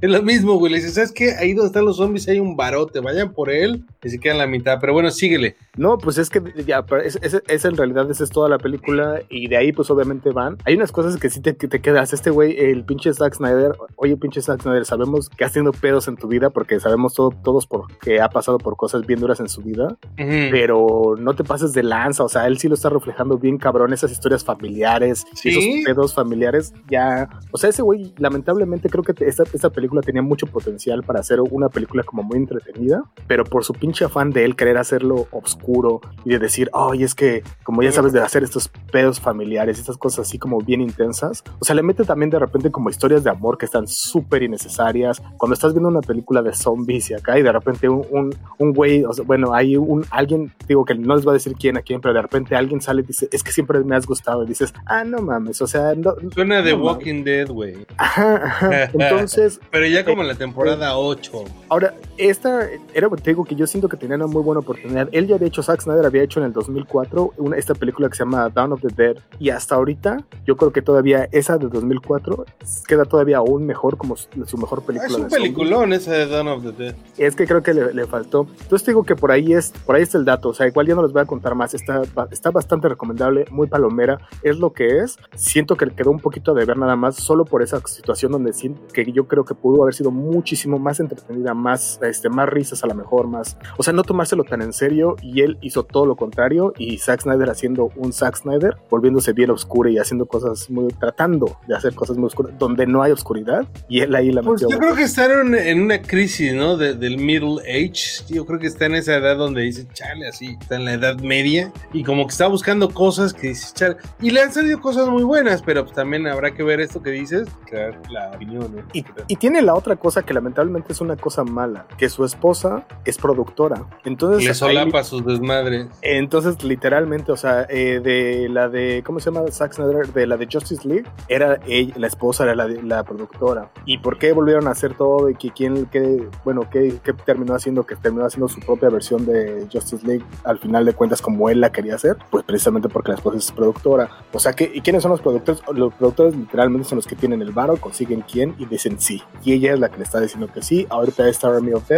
[0.00, 1.32] Es lo mismo, güey, le dices, ¿sabes qué?
[1.32, 4.46] Ahí donde están los zombies hay un barote, vayan por él y se quedan la
[4.46, 5.56] mitad, pero bueno, síguele.
[5.76, 9.48] No, pues es que ya, es, es, en realidad esa es toda la película y
[9.48, 10.58] de ahí pues obviamente van.
[10.64, 14.16] Hay unas cosas que sí te, te quedas, este güey, el pinche Zack Snyder, oye
[14.16, 17.66] pinche Zack Snyder, sabemos que has tenido pedos en tu vida porque sabemos todo, todos
[17.66, 21.82] porque ha pasado por cosas bien duras en su vida, pero no te pases de
[21.82, 26.14] lanza, o sea, él sí lo está reflejando bien cabrón, esas historias familiares, esos pedos
[26.14, 31.02] familiares, ya, o sea, ese güey, lamentablemente creo que esta, esta película tenía mucho potencial
[31.02, 34.78] para hacer una película como muy entretenida, pero por su pinche afán de él querer
[34.78, 39.20] hacerlo oscuro y de decir, oye, es que como ya sabes de hacer estos pedos
[39.20, 42.90] familiares, estas cosas así como bien intensas, o sea, le mete también de repente como
[42.90, 45.22] historias de amor que están súper innecesarias.
[45.36, 49.04] Cuando estás viendo una película de zombies y acá y de repente un, un, güey,
[49.04, 51.82] o sea, bueno, hay un alguien, digo que no les voy a decir quién a
[51.82, 54.46] quién, pero de repente alguien sale y dice, es que siempre me has gustado y
[54.46, 57.86] dices, ah, no mames, o sea, no, Suena de Walking Dead, güey.
[57.96, 58.84] Ajá, ajá.
[58.92, 59.60] Entonces...
[59.70, 61.44] pero ya como en la temporada 8.
[61.68, 65.08] Ahora, esta era, te digo que yo siento que tenía una muy buena oportunidad.
[65.12, 68.16] Él ya había hecho, Zack Snyder había hecho en el 2004 una, esta película que
[68.16, 71.68] se llama Dawn of the Dead y hasta ahorita yo creo que todavía esa de
[71.68, 72.44] 2004
[72.86, 75.08] queda todavía aún mejor como su, mejor película.
[75.08, 76.94] Es un peliculón esa de Dawn of the Dead.
[77.18, 78.46] Es que creo que le, faltó.
[78.62, 80.50] Entonces digo que por ahí es, por ahí está el dato.
[80.50, 81.74] O sea, igual ya no les voy a contar más.
[81.74, 84.18] Está, está bastante recomendable, muy palomera.
[84.42, 85.18] Es lo que es.
[85.34, 88.52] Siento que le quedó un poquito de ver nada más solo por esa situación donde
[88.92, 92.86] que yo creo que pudo haber sido muchísimo más entretenida, más, este, más risas a
[92.86, 93.56] lo mejor, más.
[93.76, 97.22] O sea, no tomárselo tan en serio y él hizo todo lo contrario y Zack
[97.22, 101.94] Snyder haciendo un Zack Snyder, volviéndose bien oscuro y haciendo cosas muy, tratando de hacer
[101.94, 105.02] cosas muy oscuras, donde no hay oscuridad y él ahí la pues Yo creo que
[105.02, 106.76] están en una crisis, ¿no?
[106.76, 108.24] del middle age.
[108.28, 111.18] Yo creo que está en esa edad donde dice, chale, así, está en la edad
[111.20, 113.96] media y como que está buscando cosas que dice, chale.
[114.20, 117.10] Y le han salido cosas muy buenas, pero pues también habrá que ver esto que
[117.10, 118.84] dices, claro, la opinión.
[118.92, 122.86] Y, y, tiene la otra cosa que lamentablemente es una cosa mala, que su esposa
[123.04, 123.86] es productora.
[124.04, 125.88] Entonces, le solapa sus desmadres.
[126.02, 129.50] Entonces, literalmente, o sea, eh, de la de, ¿cómo se llama?
[129.50, 133.70] Zack Snyder, de la de Justice League, era ella, la esposa, era la, la productora.
[133.84, 135.30] ¿Y por qué volvieron a hacer todo?
[135.30, 139.66] Y que quién, que, bueno, que, terminó haciendo, que terminó haciendo su propia versión de
[139.72, 143.16] Justice League, al final de cuentas, como él la quería hacer, pues precisamente porque la
[143.16, 144.08] esposa es productora.
[144.32, 145.62] O sea, que, ¿y quiénes son los productores?
[145.72, 149.22] Los productores literalmente son los que tienen el varo, consiguen quién y dicen sí.
[149.44, 150.86] Y ella es la que le está diciendo que sí.
[150.90, 151.90] Ahorita está Army of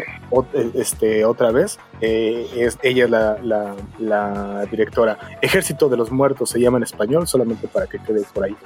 [0.74, 5.18] este, otra vez, eh, es, ella es la, la, la, directora.
[5.40, 8.56] Ejército de los Muertos se llama en español, solamente para que quede por ahí.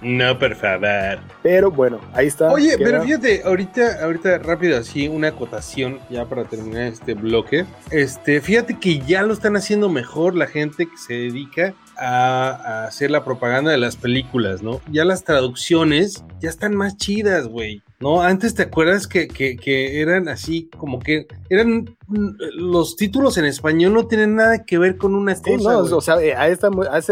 [0.00, 1.18] No, por favor.
[1.42, 2.50] Pero bueno, ahí está.
[2.52, 7.66] Oye, pero fíjate, ahorita, ahorita rápido así, una acotación ya para terminar este bloque.
[7.90, 13.10] Este, fíjate que ya lo están haciendo mejor la gente que se dedica a, hacer
[13.10, 14.80] la propaganda de las películas, ¿no?
[14.90, 17.82] Ya las traducciones ya están más chidas, güey.
[18.00, 18.22] ¿No?
[18.22, 24.06] Antes te acuerdas que, que, eran así, como que eran los títulos en español no
[24.06, 25.72] tienen nada que ver con una cosa.
[25.72, 26.70] no, o sea, eh, ahí está,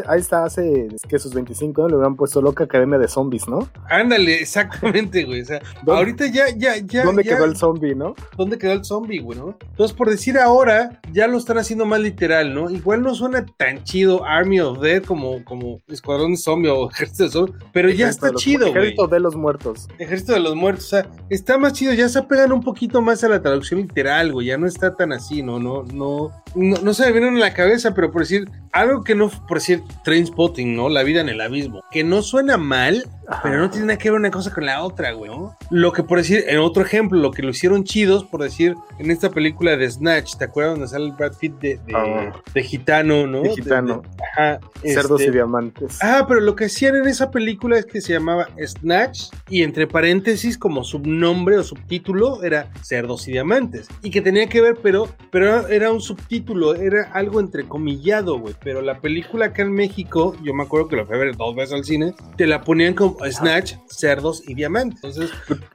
[0.09, 3.69] ahí está hace que sus 25 años le hubieran puesto loca Academia de Zombies, ¿no?
[3.89, 5.43] Ándale, exactamente, güey.
[5.43, 7.05] O sea, ahorita ya, ya, ya.
[7.05, 8.15] ¿Dónde quedó el zombie, no?
[8.37, 9.57] ¿Dónde quedó el zombie, güey, no?
[9.71, 12.71] Entonces, por decir ahora, ya lo están haciendo más literal, ¿no?
[12.71, 17.31] Igual no suena tan chido Army of Dead como, como Escuadrón Zombie o Ejército de
[17.31, 18.79] Zombie, pero ya está chido, güey.
[18.79, 19.89] Ejército de los Muertos.
[19.99, 23.23] Ejército de los Muertos, o sea, está más chido, ya se apegan un poquito más
[23.23, 25.59] a la traducción literal, güey, ya no está está tan así, ¿no?
[25.59, 29.15] No, no, no, no se me viene en la cabeza, pero por decir, algo que
[29.15, 30.89] no, por decir, Trainspotting, ¿no?
[30.89, 33.07] La vida en el abismo, que no suena mal,
[33.43, 35.57] pero no tiene nada que ver una cosa con la otra, güey, ¿no?
[35.71, 39.11] Lo que por decir, en otro ejemplo, lo que lo hicieron chidos, por decir, en
[39.11, 42.33] esta película de Snatch, ¿te acuerdas donde sale el Brad Pitt de, de, Ah.
[42.55, 43.43] de gitano, ¿no?
[43.43, 44.03] De gitano.
[44.33, 45.99] ajá, Cerdos este, y diamantes.
[46.03, 49.87] Ah, pero lo que hacían en esa película es que se llamaba Snatch y entre
[49.87, 55.09] paréntesis como subnombre o subtítulo era Cerdos y Diamantes y que tenía que ver, pero,
[55.31, 58.55] pero era un subtítulo, era algo entrecomillado, güey.
[58.63, 61.55] Pero la película acá en México, yo me acuerdo que la fui a ver dos
[61.55, 65.19] veces al cine, te la ponían como Snatch, Cerdos y Diamantes.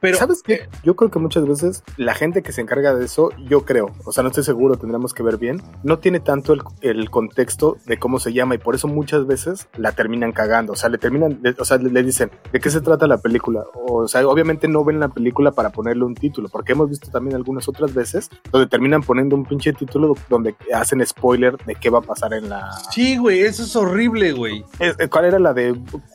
[0.00, 0.68] Pero ¿Sabes qué?
[0.82, 4.12] Yo creo que muchas veces la gente que se encarga de eso, yo creo, o
[4.12, 7.98] sea, no estoy seguro, tendremos que ver bien, no tiene tanto el, el contexto de
[7.98, 10.72] cómo se llama y por eso muchas veces la terminan cagando.
[10.72, 13.64] O sea, le terminan, o sea, le, le dicen, ¿de qué se trata la película?
[13.74, 17.36] O, sea, obviamente no ven la película para ponerle un título, porque hemos visto también
[17.36, 21.98] algunas otras veces donde terminan poniendo un pinche título donde hacen spoiler de qué va
[21.98, 22.70] a pasar en la...
[22.90, 24.64] sí, güey, eso es horrible, güey.
[24.80, 25.74] Eh, ¿Cuál era la de...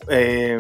[0.10, 0.60] eh,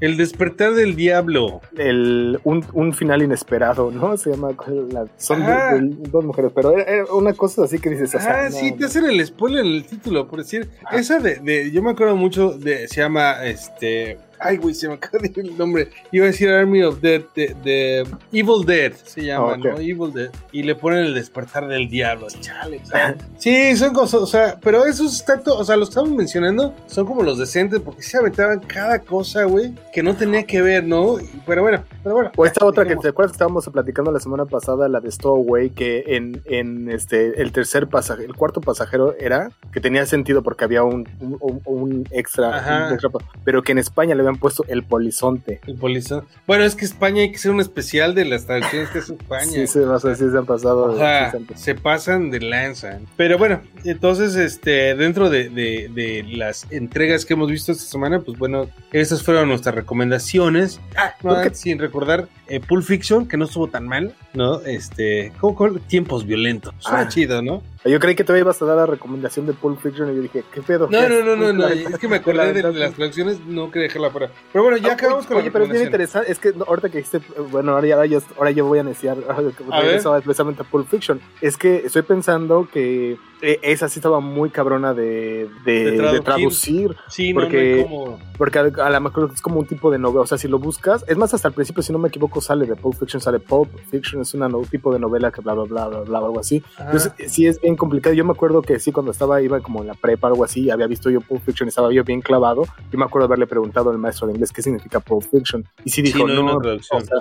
[0.00, 1.60] El despertar del diablo.
[1.76, 4.16] el, un, un final inesperado, ¿no?
[4.16, 7.64] Se llama, ¿cuál era la- son de- de- dos mujeres, pero era, era una cosa
[7.64, 10.26] así que dices, o sea, ah, no, sí, te hacen el spoiler en el título,
[10.28, 10.68] por decir.
[10.84, 10.96] Ah.
[10.96, 14.94] Esa de, de- yo me acuerdo mucho de, se llama, este, ay, güey, se me
[14.94, 15.90] acaba de ir el nombre.
[16.12, 19.64] Iba a decir Army of Dead, de, de Evil Dead, se llama, Ah, ok.
[19.64, 19.78] ¿no?
[19.78, 20.30] Evil Dead.
[20.52, 22.26] Y le ponen el despertar del diablo.
[22.40, 26.10] Chale, sea, sí, son cosas, o sea, pero esos tanto, o sea, los que estamos
[26.10, 30.60] mencionando son como los decentes, porque se aventaban cada cosa, güey, que no tenía que
[30.62, 31.16] ver, ¿no?
[31.46, 32.30] Pero bueno, pero bueno.
[32.36, 33.02] O esta otra que dejemos.
[33.04, 37.40] te acuerdas que estábamos platicando la semana pasada, la de Stowaway, que en, en este
[37.42, 42.08] el tercer pasaje, el cuarto pasajero era que tenía sentido porque había un, un, un-
[42.10, 43.10] extra, un extra,
[43.44, 45.60] pero que en España le habían puesto el polizonte.
[45.66, 46.24] El polizón.
[46.46, 49.44] Bueno, es que España hay que hacer un especial de las traducciones que es España.
[49.46, 50.92] Sí, sí, o sea, sí se han pasado.
[50.92, 52.98] sí se han- se pasan de lanza.
[53.16, 58.20] Pero bueno, entonces, este, dentro de, de- de las entregas que hemos visto esta semana,
[58.20, 60.80] pues bueno, estas fueron nuestras recomendaciones.
[60.96, 64.60] Ah, no, sin recordar eh, Pulp Fiction, que no estuvo tan mal, ¿no?
[64.62, 65.78] Este, ¿cómo, cómo?
[65.80, 66.74] tiempos violentos.
[66.78, 67.08] Suena Ah.
[67.08, 67.62] chido, ¿no?
[67.84, 70.44] Yo creí que te ibas a dar la recomendación de Pulp Fiction y yo dije,
[70.52, 70.88] ¿qué pedo?
[70.90, 73.40] No, ¿Qué no, no, no, no, La- es que me acordé de, la- las traducciones,
[73.46, 74.30] no quería dejarla fuera.
[74.52, 76.32] Pero bueno, ya Ah, acabamos oye, con Oye, las pero es bien interesante.
[76.32, 78.82] Es que no, ahorita que dijiste, bueno, ahora, ya- ahora, yo, ahora yo voy a
[78.82, 79.16] iniciar.
[79.18, 80.02] Ver.
[80.24, 81.20] precisamente a Pulp Fiction.
[81.40, 86.20] Es que estoy pensando que eh, esa sí estaba muy cabrona de, de, De de
[86.20, 86.96] traducir.
[87.08, 88.18] Sí, no, porque- no como...
[88.38, 90.20] Porque a, a lo mejor es como un tipo de novela.
[90.22, 92.66] O sea, si lo buscas, es más, hasta el principio, si no me equivoco, sale
[92.66, 95.88] de Pulp Fiction, sale Pulp Fiction, es un tipo de novela que bla, bla, bla,
[95.88, 96.62] bla, bla, algo así.
[96.74, 96.84] Ajá.
[96.84, 98.14] Entonces, sí es bien complicado.
[98.14, 100.86] Yo me acuerdo que sí, cuando estaba, iba como en la prepa, algo así, había
[100.86, 102.64] visto yo Pulp Fiction y estaba yo bien clavado.
[102.90, 105.64] Yo me acuerdo haberle preguntado al maestro de inglés qué significa Pulp Fiction.
[105.84, 107.02] Y sí dijo, no hay no, una traducción.
[107.02, 107.18] o sea,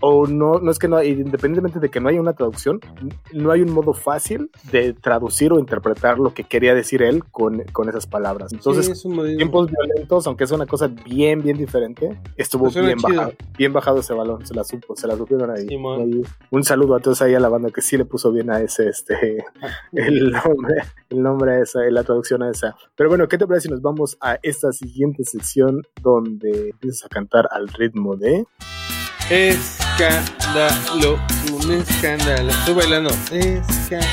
[0.00, 2.80] o no, no es que no, independientemente de que no haya una traducción,
[3.32, 7.64] no hay un modo fácil de traducir o interpretar lo que quería decir él con,
[7.72, 8.52] con esas palabras.
[8.52, 13.08] Entonces, Sí, tiempos violentos, aunque es una cosa bien, bien diferente, estuvo Pues bien chido.
[13.08, 15.50] bajado, bien bajado ese balón, se la supo, se la supieron.
[15.50, 15.66] Ahí.
[16.50, 18.88] Un saludo a todos ahí a la banda que sí le puso bien a ese,
[18.88, 19.44] este,
[19.92, 20.74] el nombre,
[21.10, 22.76] el nombre esa, la traducción a esa.
[22.96, 27.08] Pero bueno, ¿qué te parece si nos vamos a esta siguiente sección donde empiezas a
[27.08, 28.44] cantar al ritmo de...
[29.30, 31.18] Escándalo,
[31.52, 32.50] un escándalo.
[32.50, 33.10] Estoy bailando.
[33.30, 34.08] Escándalo.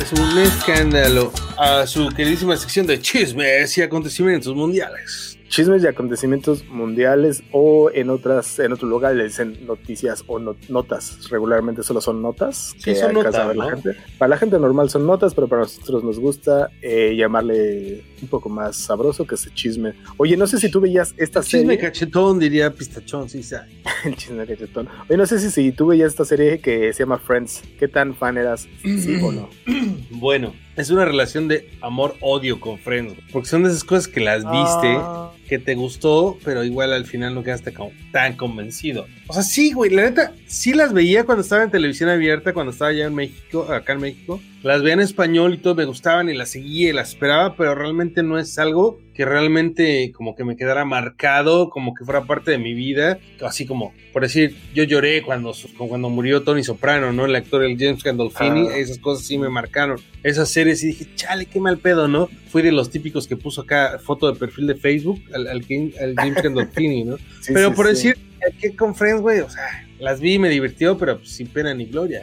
[0.00, 1.32] Es un escándalo.
[1.58, 5.38] A su queridísima sección de chismes y acontecimientos mundiales.
[5.52, 10.56] Chismes y acontecimientos mundiales o en otras en otro lugar le dicen noticias o no-
[10.70, 13.90] notas regularmente solo son notas Sí, son notas, ver la gente.
[14.16, 18.48] para la gente normal son notas pero para nosotros nos gusta eh, llamarle un poco
[18.48, 22.38] más sabroso que ese chisme oye no sé si tú veías esta Chisme serie cachetón,
[22.38, 23.68] diría Pistachón, sí, sabe.
[24.06, 27.18] el chisme cachetón oye no sé si, si tú veías esta serie que se llama
[27.18, 29.50] Friends qué tan fan eras sí o no
[30.14, 33.14] Bueno, es una relación de amor-odio con Friends.
[33.32, 35.32] Porque son de esas cosas que las viste, Ah.
[35.48, 39.06] Que te gustó, pero igual al final no quedaste como tan convencido.
[39.28, 42.72] O sea, sí, güey, la neta, sí las veía cuando estaba en televisión abierta, cuando
[42.72, 44.40] estaba allá en México, acá en México.
[44.62, 47.74] Las veía en español y todo, me gustaban y las seguía y las esperaba, pero
[47.74, 52.52] realmente no es algo que realmente como que me quedara marcado, como que fuera parte
[52.52, 57.26] de mi vida, así como, por decir, yo lloré cuando, cuando murió Tony Soprano, ¿no?
[57.26, 58.76] El actor, el James Gandolfini, Ah.
[58.76, 59.98] esas cosas sí me marcaron.
[60.22, 62.28] Esas series y dije, chale, qué mal pedo, ¿no?
[62.48, 65.64] Fui de los típicos que puso acá foto de perfil de Facebook al, al,
[66.00, 67.16] al James Gandolfini, ¿no?
[67.40, 68.16] Sí, Pero sí, por decir,
[68.60, 71.72] que con Friends, güey, o sea, las vi y me divirtió, pero pues, sin pena
[71.72, 72.22] ni gloria.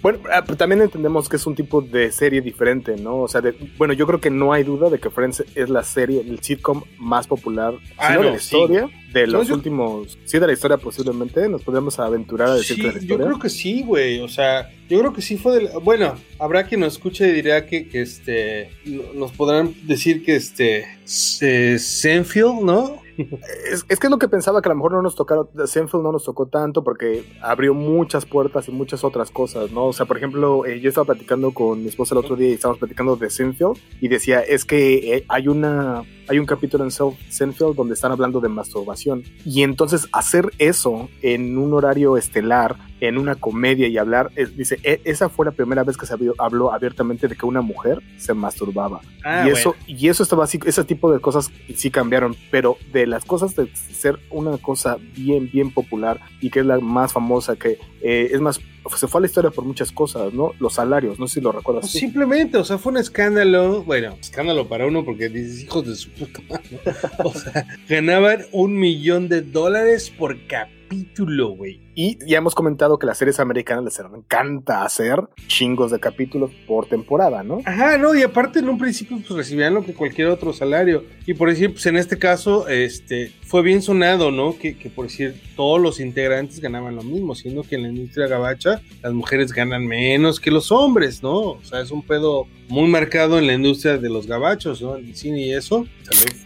[0.00, 3.18] Bueno, ah, también entendemos que es un tipo de serie diferente, ¿no?
[3.18, 3.42] O sea,
[3.76, 6.82] bueno, yo creo que no hay duda de que Friends es la serie, el sitcom
[6.98, 11.62] más popular ah, de la historia, de los últimos, sí, de la historia posiblemente, nos
[11.62, 13.18] podríamos aventurar a decir que de la historia.
[13.18, 16.64] Yo creo que sí, güey, o sea, yo creo que sí fue de bueno, habrá
[16.64, 18.70] quien nos escuche y dirá que, que este,
[19.14, 23.02] nos podrán decir que este, Senfield, ¿no?
[23.18, 26.04] Es, es, que es lo que pensaba que a lo mejor no nos tocaron, Senfield
[26.04, 29.86] no nos tocó tanto porque abrió muchas puertas y muchas otras cosas, ¿no?
[29.86, 32.52] O sea, por ejemplo, eh, yo estaba platicando con mi esposa el otro día y
[32.52, 36.90] estábamos platicando de Senfield y decía, es que eh, hay una hay un capítulo en
[36.90, 39.24] Senfield donde están hablando de masturbación.
[39.44, 45.00] Y entonces hacer eso en un horario estelar, en una comedia y hablar, dice, e,
[45.04, 49.00] esa fue la primera vez que se habló abiertamente de que una mujer se masturbaba.
[49.24, 53.06] Ah, y, eso, y eso estaba así, ese tipo de cosas sí cambiaron, pero de
[53.06, 57.56] las cosas de ser una cosa bien, bien popular y que es la más famosa,
[57.56, 58.60] que eh, es más
[58.96, 60.52] se fue a la historia por muchas cosas, ¿no?
[60.58, 61.82] Los salarios, no sé si lo recuerdas.
[61.82, 65.96] Pues simplemente, o sea, fue un escándalo, bueno, escándalo para uno porque dices hijos de
[65.96, 66.10] su.
[67.24, 70.46] O sea, ganaban un millón de dólares por
[70.88, 71.80] capítulo, güey.
[71.94, 76.86] Y ya hemos comentado que las series americanas les encanta hacer chingos de capítulos por
[76.86, 77.60] temporada, ¿no?
[77.66, 81.04] Ajá, no, y aparte en un principio pues recibían lo que cualquier otro salario.
[81.26, 84.56] Y por decir, pues en este caso, este, fue bien sonado, ¿no?
[84.56, 88.26] Que, que por decir, todos los integrantes ganaban lo mismo, siendo que en la industria
[88.26, 91.36] gabacha las mujeres ganan menos que los hombres, ¿no?
[91.36, 94.96] O sea, es un pedo muy marcado en la industria de los gabachos, ¿no?
[94.96, 95.86] El cine y eso.
[96.02, 96.36] Salud.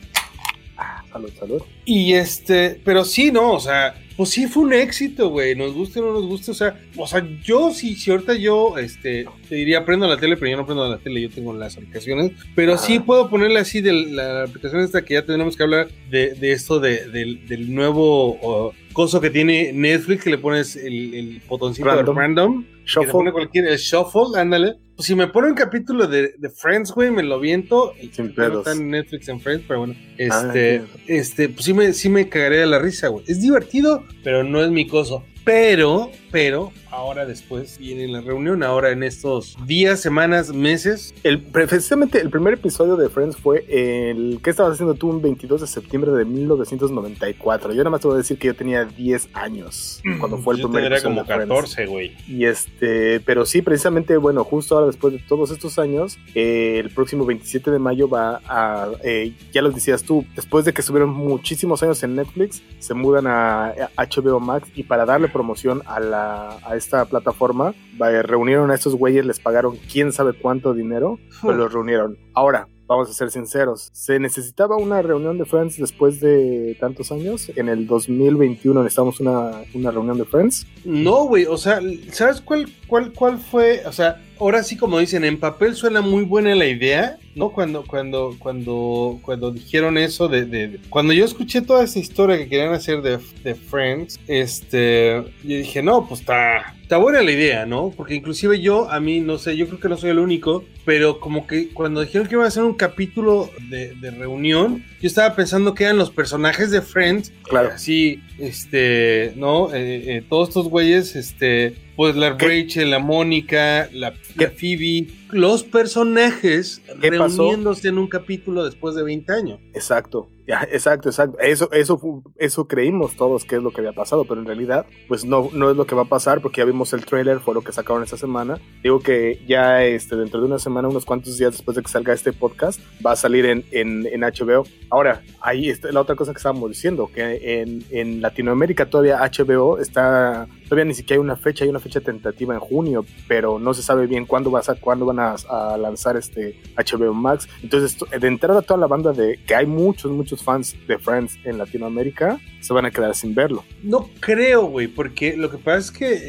[0.76, 1.62] Ah, salud, salud.
[1.84, 3.52] Y este, pero sí, ¿no?
[3.52, 5.54] O sea, pues sí fue un éxito, güey.
[5.54, 6.50] Nos guste o no nos guste.
[6.50, 10.36] O sea, o sea, yo sí, si ahorita yo, este, te diría, prendo la tele,
[10.36, 12.32] pero yo no prendo la tele, yo tengo las aplicaciones.
[12.54, 16.34] Pero sí puedo ponerle así de la aplicación esta que ya tenemos que hablar de,
[16.34, 21.86] de esto de, del nuevo coso que tiene Netflix, que le pones el, el botoncito
[21.86, 22.14] random.
[22.14, 22.64] de random.
[22.84, 23.06] Shuffle.
[23.06, 24.74] Que pone cualquier, el shuffle, ándale.
[24.96, 27.94] Pues si me pone un capítulo de, de Friends, güey, me lo viento.
[28.12, 28.52] Sin pedos.
[28.52, 29.94] No está en Netflix en Friends, pero bueno.
[30.30, 33.24] Ah, este, este, pues sí me, sí me cagaré de la risa, güey.
[33.28, 35.24] Es divertido, pero no es mi coso.
[35.44, 41.14] Pero, pero, ahora después viene la reunión, ahora en estos días, semanas, meses.
[41.22, 45.60] El, precisamente el primer episodio de Friends fue el que estabas haciendo tú un 22
[45.60, 47.74] de septiembre de 1994.
[47.74, 50.60] Yo nada más te voy a decir que yo tenía 10 años cuando fue el
[50.62, 51.16] yo primer episodio.
[51.16, 52.16] como 14, güey.
[52.26, 56.88] Y este, pero sí, precisamente, bueno, justo ahora después de todos estos años, eh, el
[56.88, 61.10] próximo 27 de mayo va a, eh, ya lo decías tú, después de que estuvieron
[61.10, 66.21] muchísimos años en Netflix, se mudan a HBO Max y para darle promoción a la
[66.22, 67.74] a esta plataforma,
[68.22, 72.18] reunieron a estos güeyes, les pagaron quién sabe cuánto dinero, pero los reunieron.
[72.34, 77.50] Ahora, vamos a ser sinceros, ¿se necesitaba una reunión de Friends después de tantos años?
[77.56, 80.66] En el 2021 necesitamos una, una reunión de Friends.
[80.84, 81.80] No, güey, o sea,
[82.10, 83.82] ¿sabes cuál, cuál, cuál fue?
[83.86, 87.50] O sea, ahora sí como dicen, en papel suena muy buena la idea, ¿no?
[87.50, 92.72] Cuando, cuando, cuando, cuando dijeron eso de, Cuando yo escuché toda esa historia que querían
[92.72, 95.22] hacer de, de Friends, este...
[95.44, 96.74] Yo dije, no, pues está...
[96.82, 97.90] Está buena la idea, ¿no?
[97.96, 101.20] Porque inclusive yo, a mí, no sé, yo creo que no soy el único, pero
[101.20, 105.72] como que cuando dijeron que iba a hacer un capítulo de, reunión, yo estaba pensando
[105.72, 107.70] que eran los personajes de Friends, claro.
[107.72, 109.72] así, este, ¿no?
[109.72, 116.82] Eh, eh, todos estos güeyes, este, pues la Rachel, la Mónica, la, Phoebe, los personajes
[116.98, 119.60] reuniéndose en un capítulo después de 20 años.
[119.74, 120.28] Exacto,
[120.70, 121.38] exacto, exacto.
[121.38, 125.24] Eso, eso, eso creímos todos que es lo que había pasado, pero en realidad, pues
[125.24, 127.62] no, no es lo que va a pasar porque ya vimos el trailer, fue lo
[127.62, 128.58] que sacaron esta semana.
[128.82, 132.12] Digo que ya este, dentro de una semana, unos cuantos días después de que salga
[132.12, 134.64] este podcast, va a salir en, en, HBO.
[134.90, 139.78] Ahora, ahí está la otra cosa que estábamos diciendo, que en, en Latinoamérica todavía HBO
[139.78, 143.74] está, todavía ni siquiera hay una fecha, hay una fecha tentativa en junio, pero no
[143.74, 147.48] se sabe bien cuándo, va a, cuándo van a, a lanzar este HBO Max.
[147.62, 151.58] Entonces, de entrada toda la banda de que hay muchos, muchos fans de Friends en
[151.58, 153.64] Latinoamérica, se van a quedar sin verlo.
[153.82, 156.20] No creo, güey, porque lo que pasa es que, eh,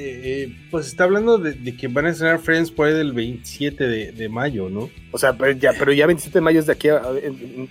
[0.43, 4.30] eh, pues está hablando de, que van a estrenar Friends por ahí del 27 de,
[4.30, 4.89] mayo, ¿no?
[5.12, 7.02] O sea, pero ya, pero ya 27 de mayo es de aquí a,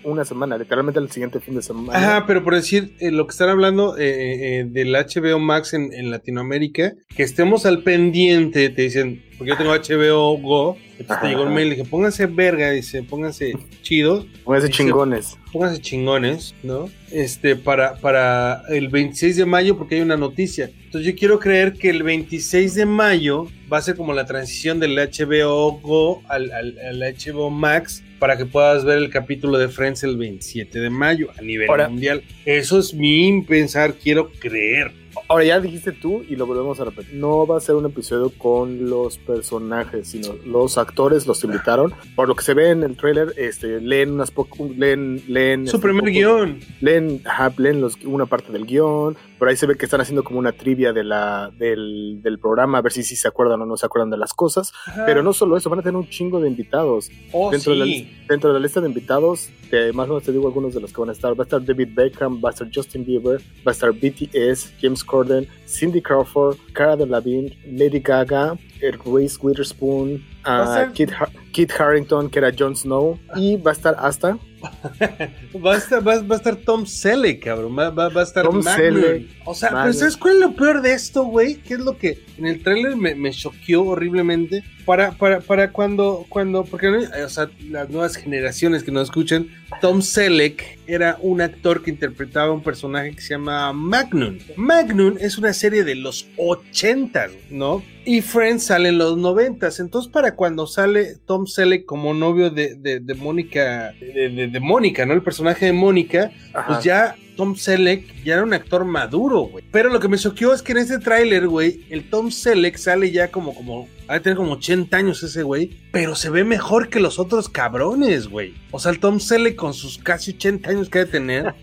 [0.05, 1.98] una semana, literalmente el siguiente fin de semana.
[1.98, 6.92] Ajá, pero por decir, eh, lo que están hablando del HBO Max en, en Latinoamérica,
[7.16, 11.55] que estemos al pendiente, te dicen, porque yo tengo HBO Go, entonces te llegó un
[11.55, 14.27] mail y dije, pónganse verga, dice, pónganse chidos.
[14.45, 15.38] Pónganse chingones.
[15.53, 16.88] Pónganse chingones, ¿no?
[17.11, 20.71] Este, para, para el 26 de mayo, porque hay una noticia.
[20.85, 24.79] Entonces yo quiero creer que el 26 de mayo va a ser como la transición
[24.79, 30.05] del HBO Go al, al, HBO Max para que puedas ver el capítulo de Friends
[30.05, 32.23] el 27 de mayo a nivel mundial.
[32.45, 35.02] Eso es mi pensar, quiero creer.
[35.29, 37.14] Ahora ya dijiste tú y lo volvemos a repetir.
[37.14, 41.94] No va a ser un episodio con los personajes, sino los actores los invitaron.
[42.16, 44.33] Por lo que se ve en el trailer, este, leen unas
[44.77, 46.61] leen, leen su este, primer guion.
[46.81, 47.22] Leen,
[47.59, 49.16] leen los, una parte del guion.
[49.38, 52.78] Por ahí se ve que están haciendo como una trivia de la, del, del programa,
[52.78, 54.72] a ver si, si se acuerdan o no se acuerdan de las cosas.
[55.05, 57.11] Pero no solo eso, van a tener un chingo de invitados.
[57.32, 57.80] Oh, dentro, sí.
[57.80, 60.74] de la, dentro de la lista de invitados, te, más o menos te digo algunos
[60.74, 61.32] de los que van a estar.
[61.39, 65.01] Va a estar David Beckham, va a estar Justin Bieber, va a estar BTS, James
[65.05, 68.57] Corden, Cindy Crawford, Cara Delevingne, Lady Gaga,
[69.05, 73.94] Reese Witherspoon, uh, Kit, Har Kit Harrington, que era Jon Snow, y va a estar
[73.98, 74.38] hasta
[75.64, 77.76] va, a estar, va, va, a estar Tom Selleck, cabrón.
[77.76, 79.28] Va, va, va a estar Tom Selleck.
[79.44, 79.84] O sea, Magnum.
[79.86, 81.57] pero ¿sabes cuál es lo peor de esto, güey?
[81.57, 84.62] ¿Qué es lo que en el tráiler me, me choqueó horriblemente?
[84.85, 89.49] Para, para, para cuando, cuando, porque o sea, las nuevas generaciones que nos escuchan,
[89.80, 94.39] Tom Selleck era un actor que interpretaba un personaje que se llama Magnum.
[94.57, 97.83] Magnum es una serie de los 80, ¿no?
[98.05, 99.68] Y Friends sale en los 90.
[99.78, 104.61] Entonces, para cuando sale Tom Selleck como novio de, de, de Mónica, de, de, de
[104.61, 105.14] Mónica, ¿no?
[105.14, 106.33] El personaje de Mónica,
[106.66, 109.64] pues ya Tom Selleck ya era un actor maduro, güey.
[109.70, 113.11] Pero lo que me choqueó es que en este tráiler, güey, el Tom Selleck sale
[113.11, 116.89] ya como, como, ha de tener como 80 años ese güey, pero se ve mejor
[116.89, 118.55] que los otros cabrones, güey.
[118.70, 121.55] O sea, el Tom Selleck con sus casi 80 años que ha de tener,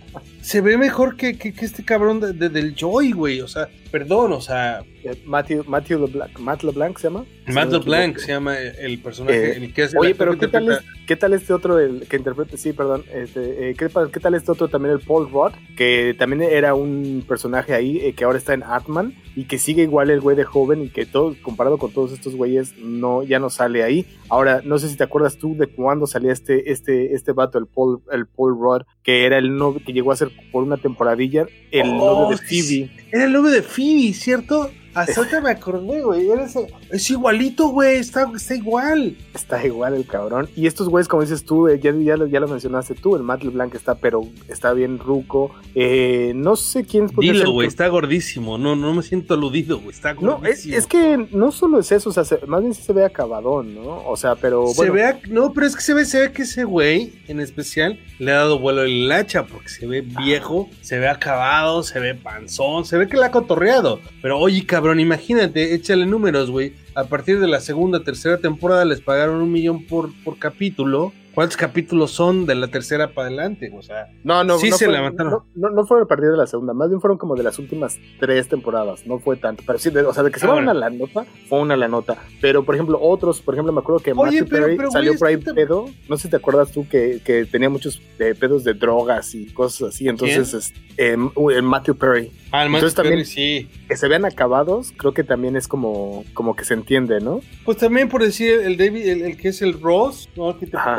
[0.50, 3.40] se ve mejor que, que, que este cabrón de, de, del Joy, güey.
[3.42, 4.84] O sea, perdón, o sea.
[5.26, 7.26] Matthew, Matthew LeBlanc, Matt LeBlanc se llama.
[7.48, 9.52] Matt LeBlanc se llama el personaje.
[9.52, 12.18] Eh, el que es oye, pero ¿qué tal, es, ¿qué tal, este otro el que
[12.18, 12.58] interpreta?
[12.58, 13.06] Sí, perdón.
[13.14, 15.54] Este, eh, ¿qué, ¿qué, tal este otro también, el Paul Rudd?
[15.78, 19.84] Que también era un personaje ahí eh, que ahora está en Atman y que sigue
[19.84, 23.40] igual el güey de joven y que todo, comparado con todos estos güeyes, no, ya
[23.40, 24.06] no sale ahí.
[24.28, 27.68] Ahora, no sé si te acuerdas tú de cuándo salía este, este, este vato, el
[27.68, 31.46] Paul, el Paul Rudd, que era el novio, que llegó a ser por una temporadilla
[31.72, 32.90] el oh, novio de Phoebe.
[33.12, 34.72] Era el novio de Phoebe, ¿cierto?
[34.94, 36.28] Hasta ahorita me acordé, güey.
[36.92, 37.98] Es igualito, güey.
[37.98, 39.16] Está, está igual.
[39.34, 40.50] Está igual el cabrón.
[40.56, 43.76] Y estos güeyes, como dices tú, ya, ya, ya, lo mencionaste tú, el Matt LeBlanc
[43.76, 45.52] está, pero está bien ruco.
[45.76, 48.58] Eh, no sé quién Dilo, güey, está gordísimo.
[48.58, 49.92] No, no me siento aludido, güey.
[49.92, 50.40] Está gordísimo.
[50.42, 52.94] No, es, es, que no solo es eso, o sea, se, más bien sí se
[52.94, 54.04] ve acabadón, ¿no?
[54.06, 54.68] O sea, pero.
[54.68, 58.00] Se ve, no, pero es que se ve, se ve que ese güey, en especial,
[58.18, 62.16] le ha dado vuelo el hacha porque se ve viejo, se ve acabado, se ve
[62.16, 64.00] panzón, se ve que le ha cotorreado.
[64.22, 66.74] Pero oye, cabrón, imagínate, échale números, güey.
[66.96, 71.14] A partir de la segunda, tercera temporada les pagaron un millón por, por capítulo.
[71.40, 73.72] ¿Cuántos capítulos son de la tercera para adelante?
[73.74, 75.32] O sea, no, no, sí no se fue, levantaron.
[75.32, 77.58] No, no, no, fueron a partir de la segunda, más bien fueron como de las
[77.60, 79.64] últimas tres temporadas, no fue tanto.
[79.66, 81.78] Pero sí, de, o sea, de que se Ah, va una la nota, fue una
[81.78, 82.18] la nota.
[82.42, 85.12] Pero, por ejemplo, otros, por ejemplo, me acuerdo que Oye, Matthew pero- Perry pero, salió
[85.12, 85.86] güey, por ahí te- pedo.
[86.10, 89.46] No sé si te acuerdas tú que, que tenía muchos eh, pedos de drogas y
[89.54, 90.10] cosas así.
[90.10, 91.16] Entonces, es, eh,
[91.54, 93.70] el Matthew Perry, Ah, el Entonces Matthew también- Perry, sí.
[93.88, 97.40] que se vean acabados, creo que también es como, como que se entiende, ¿no?
[97.64, 100.58] Pues también por decir el David, el, el que es el Ross, ¿no?
[100.58, 100.96] Que te Ajá.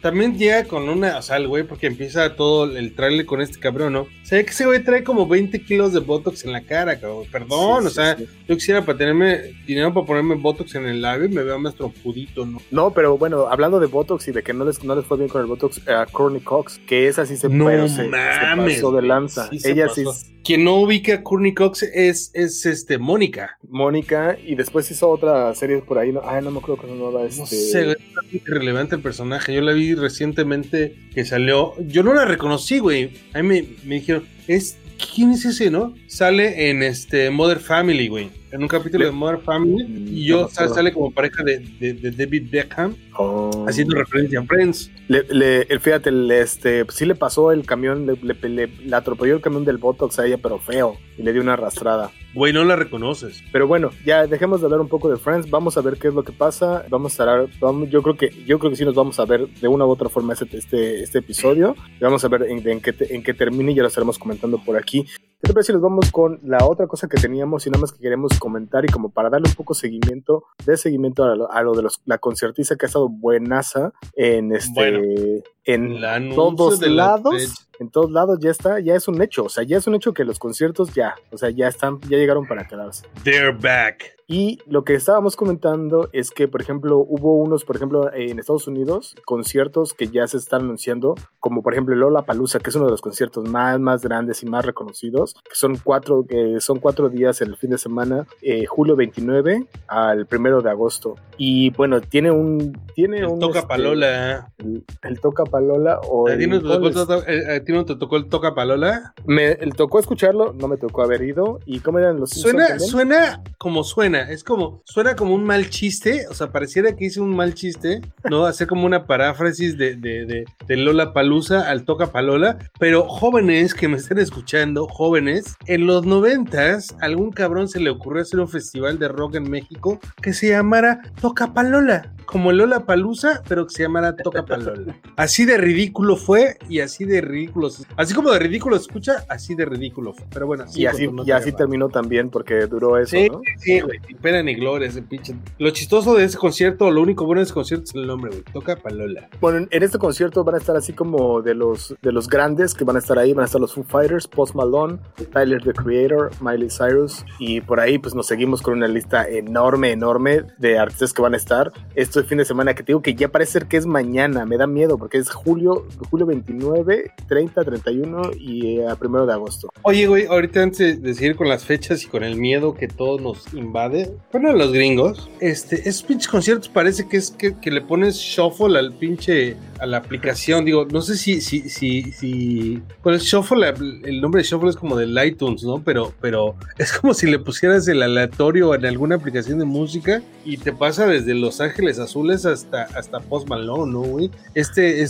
[0.00, 3.58] También llega con una, o sea, el güey, porque empieza todo el trailer con este
[3.58, 4.06] cabrón, ¿no?
[4.22, 7.24] Se ve que ese güey trae como 20 kilos de Botox en la cara, cabrón.
[7.30, 8.28] Perdón, Sí, o sí, sea, sí.
[8.48, 11.74] yo quisiera para tenerme dinero para ponerme Botox en el labio y me veo más
[11.74, 12.60] trompudito, ¿no?
[12.70, 15.28] No, pero bueno, hablando de Botox y de que no les, no les fue bien
[15.28, 18.76] con el Botox a Courtney Cox, que esa sí se, No pero se, se mames,
[18.76, 19.48] pasó de lanza.
[19.64, 23.58] Ella sí es Quien no ubica a Courtney Cox es, es este, Mónica.
[23.68, 26.12] Mónica y después hizo otra serie por ahí.
[26.12, 27.24] No, ay, no me acuerdo cómo se llamaba.
[27.26, 27.40] Este...
[27.40, 27.96] No sé,
[28.30, 29.54] muy relevante el personaje.
[29.54, 31.74] Yo la vi recientemente que salió.
[31.86, 33.10] Yo no la reconocí, güey.
[33.34, 34.76] A mí me, me dijeron, es.
[35.14, 35.94] ¿Quién es ese, no?
[36.08, 38.39] Sale en este Mother Family, güey.
[38.52, 39.84] En un capítulo de Mother Family.
[39.84, 43.64] Mm, Y yo sale, como pareja de, de- de David Beckham, Oh.
[43.68, 44.90] haciendo referencia a Friends.
[45.08, 49.64] Le, le- el- fíjate, le, este, sí le pasó el camión, le, atropelló el camión
[49.64, 52.10] del Botox a ella, pero feo, y le dio una arrastrada.
[52.34, 53.42] Güey, no la reconoces.
[53.52, 56.14] Pero bueno, ya dejemos de hablar un poco de Friends, vamos a ver qué es
[56.14, 59.20] lo que pasa, vamos a vamos, yo creo que, yo creo que sí nos vamos
[59.20, 62.42] a ver de una u otra forma este, este, este episodio, y vamos a ver
[62.44, 65.04] en, en qué, en qué termine y ya lo estaremos comentando por aquí.
[65.40, 67.92] ¿Qué te parece si nos vamos con la otra cosa que teníamos y nada más
[67.92, 71.62] que queremos comentar y como para darle un poco seguimiento, de seguimiento a lo, a
[71.62, 75.42] lo de los, la conciertiza que ha estado buenaza en este,
[75.74, 79.78] en todos lados, en todos lados ya está, ya es un hecho, o sea, ya
[79.78, 83.06] es un hecho que los conciertos ya, o sea, ya están, ya llegaron para quedarse.
[83.24, 84.20] They're back.
[84.32, 88.68] Y lo que estábamos comentando es que, por ejemplo, hubo unos, por ejemplo, en Estados
[88.68, 92.84] Unidos, conciertos que ya se están anunciando, como por ejemplo Lola Palusa, que es uno
[92.84, 97.08] de los conciertos más, más grandes y más reconocidos, que son cuatro, que son cuatro
[97.08, 101.16] días en el fin de semana, eh, julio 29 al primero de agosto.
[101.36, 104.52] Y bueno, tiene un, tiene El un toca este, palola.
[104.58, 107.96] el, el toca Palola o ¿A ti, no te tocó, eh, ¿A ti no te
[107.96, 109.14] tocó el Toca Palola?
[109.26, 111.60] Me tocó escucharlo, no me tocó haber ido.
[111.66, 116.26] ¿Y cómo eran los Suena, suena como suena, es como, suena como un mal chiste,
[116.30, 118.46] o sea, pareciera que hice un mal chiste, ¿no?
[118.50, 123.74] Hacer como una paráfrasis de, de, de, de Lola Palusa al Toca Palola, pero jóvenes
[123.74, 128.48] que me estén escuchando, jóvenes, en los noventas, algún cabrón se le ocurrió hacer un
[128.48, 133.74] festival de rock en México que se llamara Toca Palola como Lola Palusa, pero que
[133.74, 134.96] se llamara Toca Palola.
[135.16, 139.64] Así de ridículo fue y así de ridículo, así como de ridículo escucha, así de
[139.64, 140.26] ridículo fue.
[140.30, 143.40] Pero bueno, y así, y así terminó también porque duró eso, sí, ¿no?
[143.58, 145.34] Sí, güey, ni pena ni gloria ese pinche.
[145.58, 148.42] Lo chistoso de ese concierto, lo único bueno de ese concierto es el nombre, güey,
[148.52, 149.28] Toca Palola.
[149.40, 152.84] Bueno, en este concierto van a estar así como de los de los grandes que
[152.84, 154.98] van a estar ahí, van a estar los Foo Fighters, Post Malone,
[155.32, 159.92] Tyler the Creator, Miley Cyrus y por ahí pues nos seguimos con una lista enorme,
[159.92, 161.72] enorme de artistas que van a estar.
[161.94, 164.56] Esto fin de semana que te digo que ya parece ser que es mañana, me
[164.56, 169.68] da miedo porque es julio, julio 29, 30, 31 y a primero de agosto.
[169.82, 173.18] Oye, güey, ahorita antes de seguir con las fechas y con el miedo que todo
[173.18, 177.80] nos invade, bueno, los gringos, este, esos pinches conciertos parece que es que, que le
[177.80, 180.64] pones shuffle al pinche a la aplicación.
[180.64, 182.82] Digo, no sé si, si, si, si.
[183.02, 183.68] Pues Shuffle,
[184.04, 185.82] el nombre de Shuffle es como del iTunes, ¿no?
[185.82, 190.58] Pero, pero es como si le pusieras el aleatorio en alguna aplicación de música y
[190.58, 194.30] te pasa desde Los Ángeles Azules hasta, hasta Post Malone, ¿no, güey?
[194.54, 195.02] Este,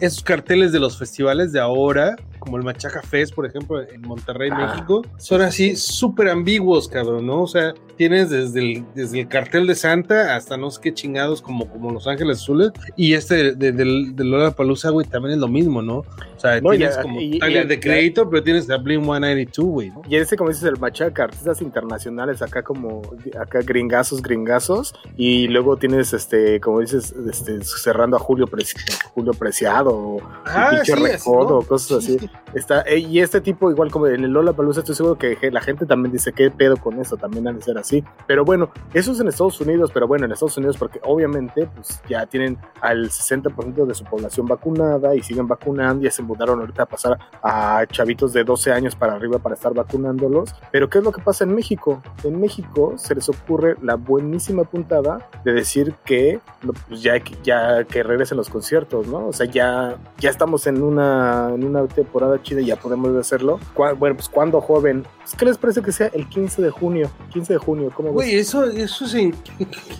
[0.00, 4.50] estos carteles de los festivales de ahora, como el Machaca Fest, por ejemplo, en Monterrey,
[4.52, 4.66] Ah.
[4.74, 7.42] México, son así súper ambiguos, cabrón, ¿no?
[7.42, 11.40] O sea, tienes desde el, desde el cartel de Santa hasta no sé qué chingados
[11.40, 15.48] como, como Los Ángeles Azules y este de, de Lola Palusa, güey, también es lo
[15.48, 15.98] mismo, ¿no?
[15.98, 16.04] O
[16.38, 19.66] sea, No, tienes ya- como y- Tyler y- de Creator, pero tienes a Blink 192,
[19.68, 20.02] güey, ¿no?
[20.08, 23.02] Y ese, como dices, el machaca, artistas internacionales, acá como,
[23.40, 28.74] acá gringazos, gringazos, y luego tienes, este, como dices, este, cerrando a Julio, Preci-
[29.14, 30.92] Julio Preciado, o Ah, sí,
[31.68, 32.30] cosas Sí, así.
[32.54, 35.60] Está, eh, y este tipo, igual como en el Lola Palusa, estoy seguro que la
[35.60, 37.16] gente también dice, ¿qué pedo con eso?
[37.16, 38.04] También han de ser así.
[38.26, 42.02] Pero bueno, eso es en Estados Unidos, pero bueno, en Estados Unidos, porque obviamente, pues
[42.08, 46.82] ya tienen al 60% de su población vacunada y siguen vacunando, ya se mudaron ahorita
[46.82, 50.54] a pasar a chavitos de 12 años para arriba para estar vacunándolos.
[50.70, 52.02] Pero ¿qué es lo que pasa en México?
[52.22, 56.40] En México se les ocurre la buenísima puntada de decir que
[56.88, 59.28] pues ya, ya que regresen los conciertos, ¿no?
[59.28, 63.58] O sea, ya, ya estamos en una, en una temporada y ya podemos hacerlo.
[63.98, 67.10] Bueno, pues cuando joven, pues, ¿qué les parece que sea el 15 de junio?
[67.32, 68.14] 15 de junio, ¿cómo ves?
[68.14, 69.34] Güey, eso, eso es en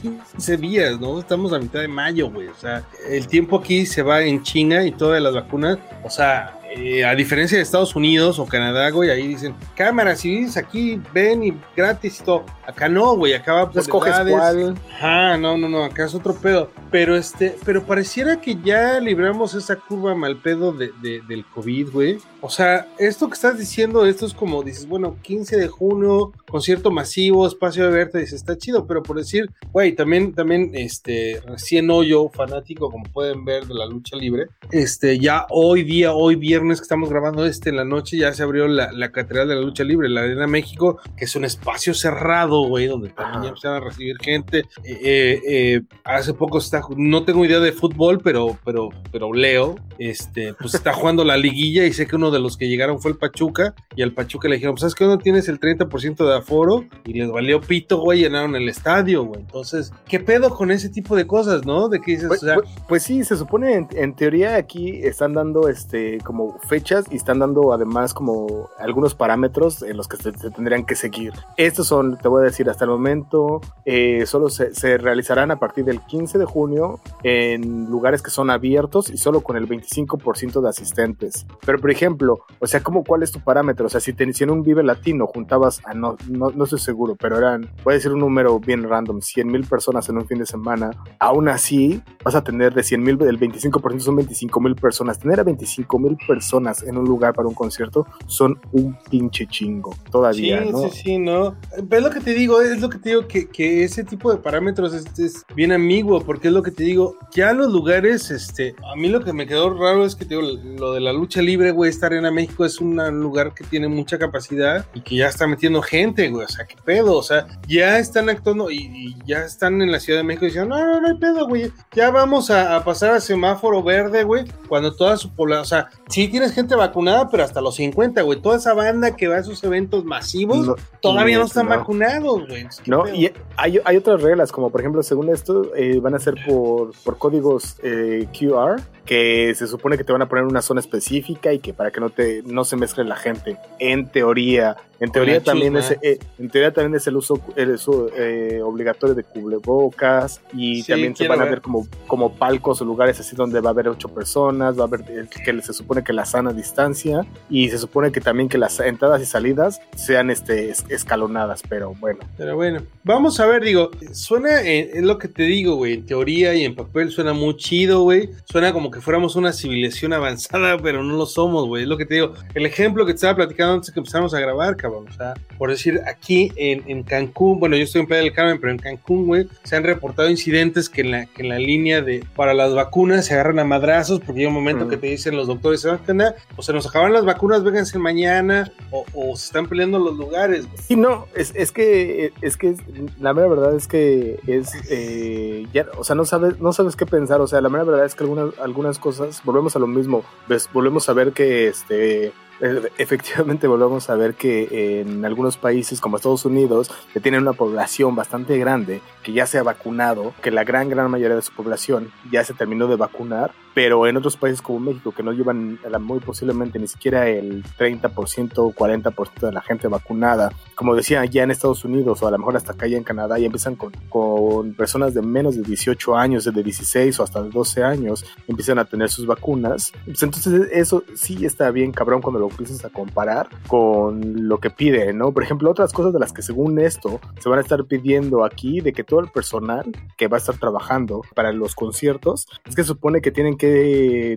[0.02, 1.18] 15 días, ¿no?
[1.18, 2.48] Estamos a mitad de mayo, güey.
[2.48, 6.58] O sea, el tiempo aquí se va en China y todas las vacunas, o sea,
[6.76, 11.00] eh, a diferencia de Estados Unidos o Canadá, güey, ahí dicen, cámara, si vives aquí,
[11.12, 12.44] ven y gratis y todo.
[12.66, 14.74] Acá no, güey, acá va por Escoges cuál.
[14.92, 16.70] Ajá, no, no, no, acá es otro pedo.
[16.90, 21.90] Pero este, pero pareciera que ya libramos esa curva mal pedo de, de- del COVID,
[21.90, 22.18] güey.
[22.40, 26.90] O sea, esto que estás diciendo, esto es como dices, bueno, 15 de junio, concierto
[26.90, 32.28] masivo, espacio abierto, dices, está chido, pero por decir, güey, también, también, este, recién hoyo,
[32.30, 36.82] fanático, como pueden ver, de la lucha libre, este, ya hoy día, hoy viernes que
[36.82, 39.84] estamos grabando este en la noche, ya se abrió la, la Catedral de la Lucha
[39.84, 44.16] Libre, la Arena México, que es un espacio cerrado, güey, donde también empezaron a recibir
[44.20, 44.58] gente.
[44.84, 49.76] Eh, eh, eh, hace poco está, no tengo idea de fútbol, pero, pero, pero leo,
[49.98, 53.10] este, pues está jugando la liguilla y sé que uno de los que llegaron fue
[53.12, 56.36] el Pachuca y al Pachuca le dijeron, pues sabes que no tienes el 30% de
[56.36, 59.40] aforo y les valió pito, güey, llenaron el estadio, güey.
[59.40, 61.88] Entonces, ¿qué pedo con ese tipo de cosas, no?
[61.88, 65.00] De que dices, Pues, o sea, pues- pues sí, se supone en, en teoría aquí
[65.02, 70.16] están dando este como fechas y están dando además como algunos parámetros en los que
[70.16, 71.32] se, se tendrían que seguir.
[71.57, 75.57] Estos son, te voy a decir, hasta el momento eh, solo se, se realizarán a
[75.57, 80.61] partir del 15 de junio en lugares que son abiertos y solo con el 25%
[80.61, 81.46] de asistentes.
[81.64, 83.86] Pero por ejemplo, o sea, ¿cómo, ¿cuál es tu parámetro?
[83.86, 86.78] O sea, si te si en un Vive Latino juntabas a no, no, no estoy
[86.78, 90.26] seguro, pero eran, voy a decir un número bien random, 100 mil personas en un
[90.26, 94.61] fin de semana, aún así vas a tener de 100 mil, el 25% son 25
[94.61, 95.18] mil personas.
[95.18, 96.41] Tener a 25 mil personas
[96.84, 100.78] en un lugar para un concierto son un pinche chingo todavía, sí, ¿no?
[100.78, 101.57] sí, sí, no.
[101.90, 104.38] Es lo que te digo, es lo que te digo, que, que ese tipo de
[104.38, 108.74] parámetros es, es bien ambiguo, porque es lo que te digo, ya los lugares, este,
[108.93, 110.47] a mí lo que me quedó raro es que te digo,
[110.78, 114.18] lo de la lucha libre, güey, esta Arena México es un lugar que tiene mucha
[114.18, 117.99] capacidad y que ya está metiendo gente, güey, o sea, qué pedo, o sea, ya
[117.99, 121.09] están actuando y, y ya están en la Ciudad de México diciendo, no, no, no
[121.09, 125.34] hay pedo, güey, ya vamos a, a pasar a semáforo verde, güey, cuando toda su
[125.34, 129.14] población, o sea, sí tienes gente vacunada, pero hasta los 50, güey, toda esa banda
[129.14, 131.76] que va a esos eventos masivos, No, todavía no no, están no.
[131.76, 132.66] vacunados, güey.
[132.87, 133.14] No, pedo.
[133.14, 136.91] y hay, hay otras reglas, como por ejemplo, según esto, eh, van a ser por,
[137.05, 141.53] por códigos eh, QR que se supone que te van a poner una zona específica
[141.53, 143.57] y que para que no te no se mezcle la gente.
[143.78, 148.09] En teoría, en teoría también es eh, en teoría también es el uso el uso
[148.16, 153.18] eh, obligatorio de cubrebocas y también se van a ver como como palcos o lugares
[153.18, 156.12] así donde va a haber ocho personas, va a haber eh, que se supone que
[156.12, 160.72] la sana distancia y se supone que también que las entradas y salidas sean este
[160.88, 162.20] escalonadas, pero bueno.
[162.36, 166.55] Pero bueno, vamos a ver, digo, suena es lo que te digo, güey, en teoría
[166.55, 168.30] y en papel suena muy chido, güey.
[168.44, 171.82] Suena como que fuéramos una civilización avanzada, pero no lo somos, güey.
[171.82, 172.34] Es lo que te digo.
[172.55, 175.07] El ejemplo que te estaba platicando antes que empezamos a grabar, cabrón.
[175.09, 178.61] O sea, por decir, aquí en, en Cancún, bueno, yo estoy en Playa del Carmen,
[178.61, 182.03] pero en Cancún, güey, se han reportado incidentes que en la, que en la línea
[182.03, 185.36] de para las vacunas se agarran a madrazos, porque hay un momento que te dicen
[185.36, 189.36] los doctores, ¿se van a O se nos acaban las vacunas, vénganse mañana, o, o,
[189.36, 190.66] se están peleando los lugares.
[190.66, 190.78] Güey.
[190.78, 192.74] Sí, no, es, es que, es que
[193.20, 197.07] la mera verdad es que es, eh, ya, o sea, no sabes, no sabes qué
[197.07, 200.24] pensar, o sea, la mera verdad es que algunas, algunas cosas, volvemos a lo mismo,
[200.72, 202.33] volvemos a ver que este
[202.99, 208.14] efectivamente volvemos a ver que en algunos países como Estados Unidos, que tienen una población
[208.14, 212.12] bastante grande, que ya se ha vacunado, que la gran, gran mayoría de su población
[212.30, 216.20] ya se terminó de vacunar, pero en otros países como México, que no llevan muy
[216.20, 221.50] posiblemente ni siquiera el 30% o 40% de la gente vacunada, como decía, ya en
[221.50, 224.74] Estados Unidos o a lo mejor hasta acá ya en Canadá, ya empiezan con, con
[224.74, 228.84] personas de menos de 18 años, de 16 o hasta de 12 años, empiezan a
[228.84, 229.92] tener sus vacunas.
[230.04, 234.70] Pues entonces eso sí está bien cabrón cuando lo empiezas a comparar con lo que
[234.70, 235.32] pide, ¿no?
[235.32, 238.80] Por ejemplo, otras cosas de las que según esto se van a estar pidiendo aquí,
[238.80, 239.84] de que todo el personal
[240.16, 243.61] que va a estar trabajando para los conciertos, es que supone que tienen que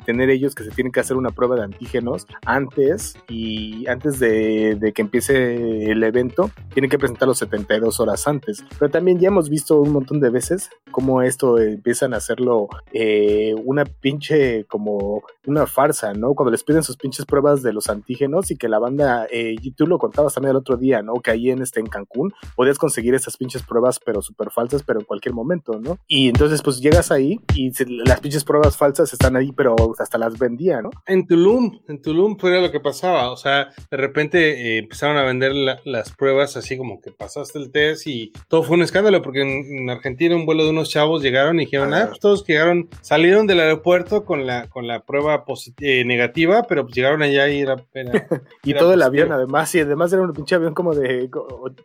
[0.06, 4.76] tener ellos que se tienen que hacer una prueba de antígenos antes y antes de,
[4.76, 8.64] de que empiece el evento, tienen que presentarlo 72 horas antes.
[8.80, 13.54] Pero también ya hemos visto un montón de veces cómo esto empiezan a hacerlo eh,
[13.66, 16.34] una pinche como una farsa, ¿no?
[16.34, 19.72] Cuando les piden sus pinches pruebas de los antígenos y que la banda, eh, y
[19.72, 21.16] tú lo contabas también el otro día, ¿no?
[21.16, 25.00] Que ahí en, este, en Cancún podías conseguir esas pinches pruebas, pero súper falsas, pero
[25.00, 25.98] en cualquier momento, ¿no?
[26.08, 27.72] Y entonces, pues llegas ahí y
[28.06, 30.92] las pinches pruebas falsas están ahí, pero hasta las vendía, ¿no?
[31.06, 35.24] En Tulum, en Tulum fue lo que pasaba, o sea, de repente eh, empezaron a
[35.24, 35.54] vender
[35.86, 39.90] las pruebas así como que pasaste el test y todo fue un escándalo porque en,
[39.90, 43.60] Argentina un vuelo de unos chavos llegaron y dijeron, ah, pues todos llegaron, salieron del
[43.60, 45.44] aeropuerto con la, con la prueba
[45.80, 47.76] eh, negativa, pero pues llegaron allá y era...
[48.64, 51.30] y todo el avión además, y además era un pinche avión como de,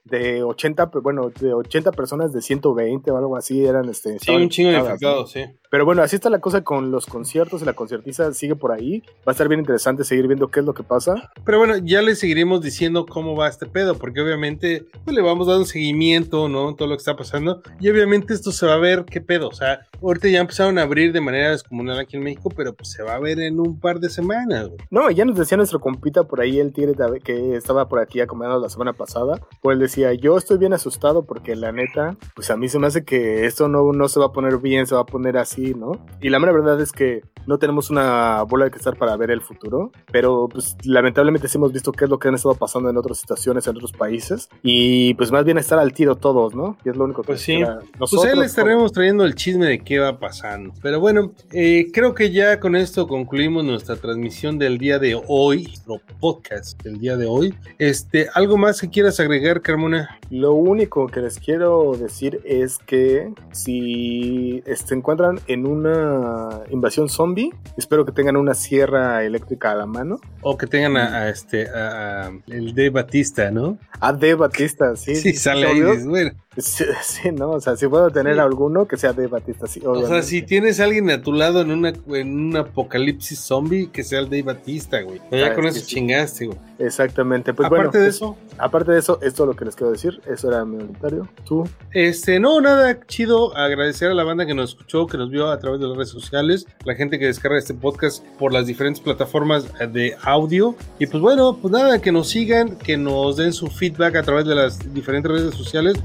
[0.05, 4.19] de 80, bueno, de 80 personas de 120 o algo así, eran este...
[4.19, 5.45] Sí, un chingo de infectados, sí.
[5.71, 9.03] Pero bueno, así está la cosa con los conciertos y la conciertiza sigue por ahí.
[9.19, 11.31] Va a estar bien interesante seguir viendo qué es lo que pasa.
[11.45, 15.47] Pero bueno, ya le seguiremos diciendo cómo va este pedo, porque obviamente pues, le vamos
[15.47, 16.75] dando seguimiento, ¿no?
[16.75, 17.63] Todo lo que está pasando.
[17.79, 19.49] Y obviamente esto se va a ver qué pedo.
[19.49, 22.91] O sea, ahorita ya empezaron a abrir de manera descomunal aquí en México, pero pues
[22.91, 24.71] se va a ver en un par de semanas.
[24.91, 28.63] No, ya nos decía nuestro compita por ahí, el tigre que estaba por aquí acomodado
[28.63, 29.41] la semana pasada.
[29.61, 32.87] Pues él decía, yo estoy bien asustado porque la neta, pues a mí se me
[32.87, 35.61] hace que esto no, no se va a poner bien, se va a poner así
[35.75, 35.93] ¿no?
[36.21, 37.10] Y la mera verdad es que
[37.47, 41.73] no tenemos una bola de cristal para ver el futuro, pero pues lamentablemente sí hemos
[41.73, 45.15] visto qué es lo que han estado pasando en otras situaciones, en otros países, y
[45.15, 46.77] pues más bien estar al tiro todos, ¿no?
[46.85, 49.67] Y es lo único que Pues sí, nosotros, pues ahí le estaremos trayendo el chisme
[49.67, 50.73] de qué va pasando.
[50.83, 55.65] Pero bueno, eh, creo que ya con esto concluimos nuestra transmisión del día de hoy,
[55.87, 57.55] nuestro podcast del día de hoy.
[57.79, 60.19] Este, ¿algo más que quieras agregar, Carmona?
[60.31, 67.53] Lo único que les quiero decir es que si se encuentran en una invasión zombie.
[67.77, 70.21] Espero que tengan una sierra eléctrica a la mano.
[70.43, 73.79] O que tengan a, este a, el de Batista, ¿no?
[74.01, 75.17] A de Batista, sí.
[75.17, 76.33] Sí, sale ahí, bueno.
[76.61, 79.81] Sí, no, o sea, si puedo tener alguno que sea de Batista, sí.
[79.85, 83.89] O sea, si tienes a alguien a tu lado en una en un apocalipsis zombie,
[83.93, 85.21] que sea el de Batista, güey.
[85.31, 86.59] Ya con eso chingaste, güey.
[86.79, 87.55] Exactamente.
[87.55, 88.37] Pues aparte de eso.
[88.59, 90.21] Aparte de eso, esto es lo que les quiero decir.
[90.27, 91.29] Eso era mi comentario.
[91.45, 91.69] ¿Tú?
[91.93, 93.57] Este, no, nada chido.
[93.57, 96.11] Agradecer a la banda que nos escuchó, que nos vio a través de las redes
[96.11, 100.75] sociales, la gente que descarga este podcast por las diferentes plataformas de audio.
[100.99, 104.47] Y pues bueno, pues nada, que nos sigan, que nos den su feedback a través
[104.47, 105.97] de las diferentes redes sociales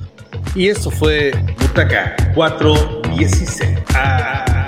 [0.53, 3.79] y esto fue Butaca 416.
[3.93, 4.64] Ah.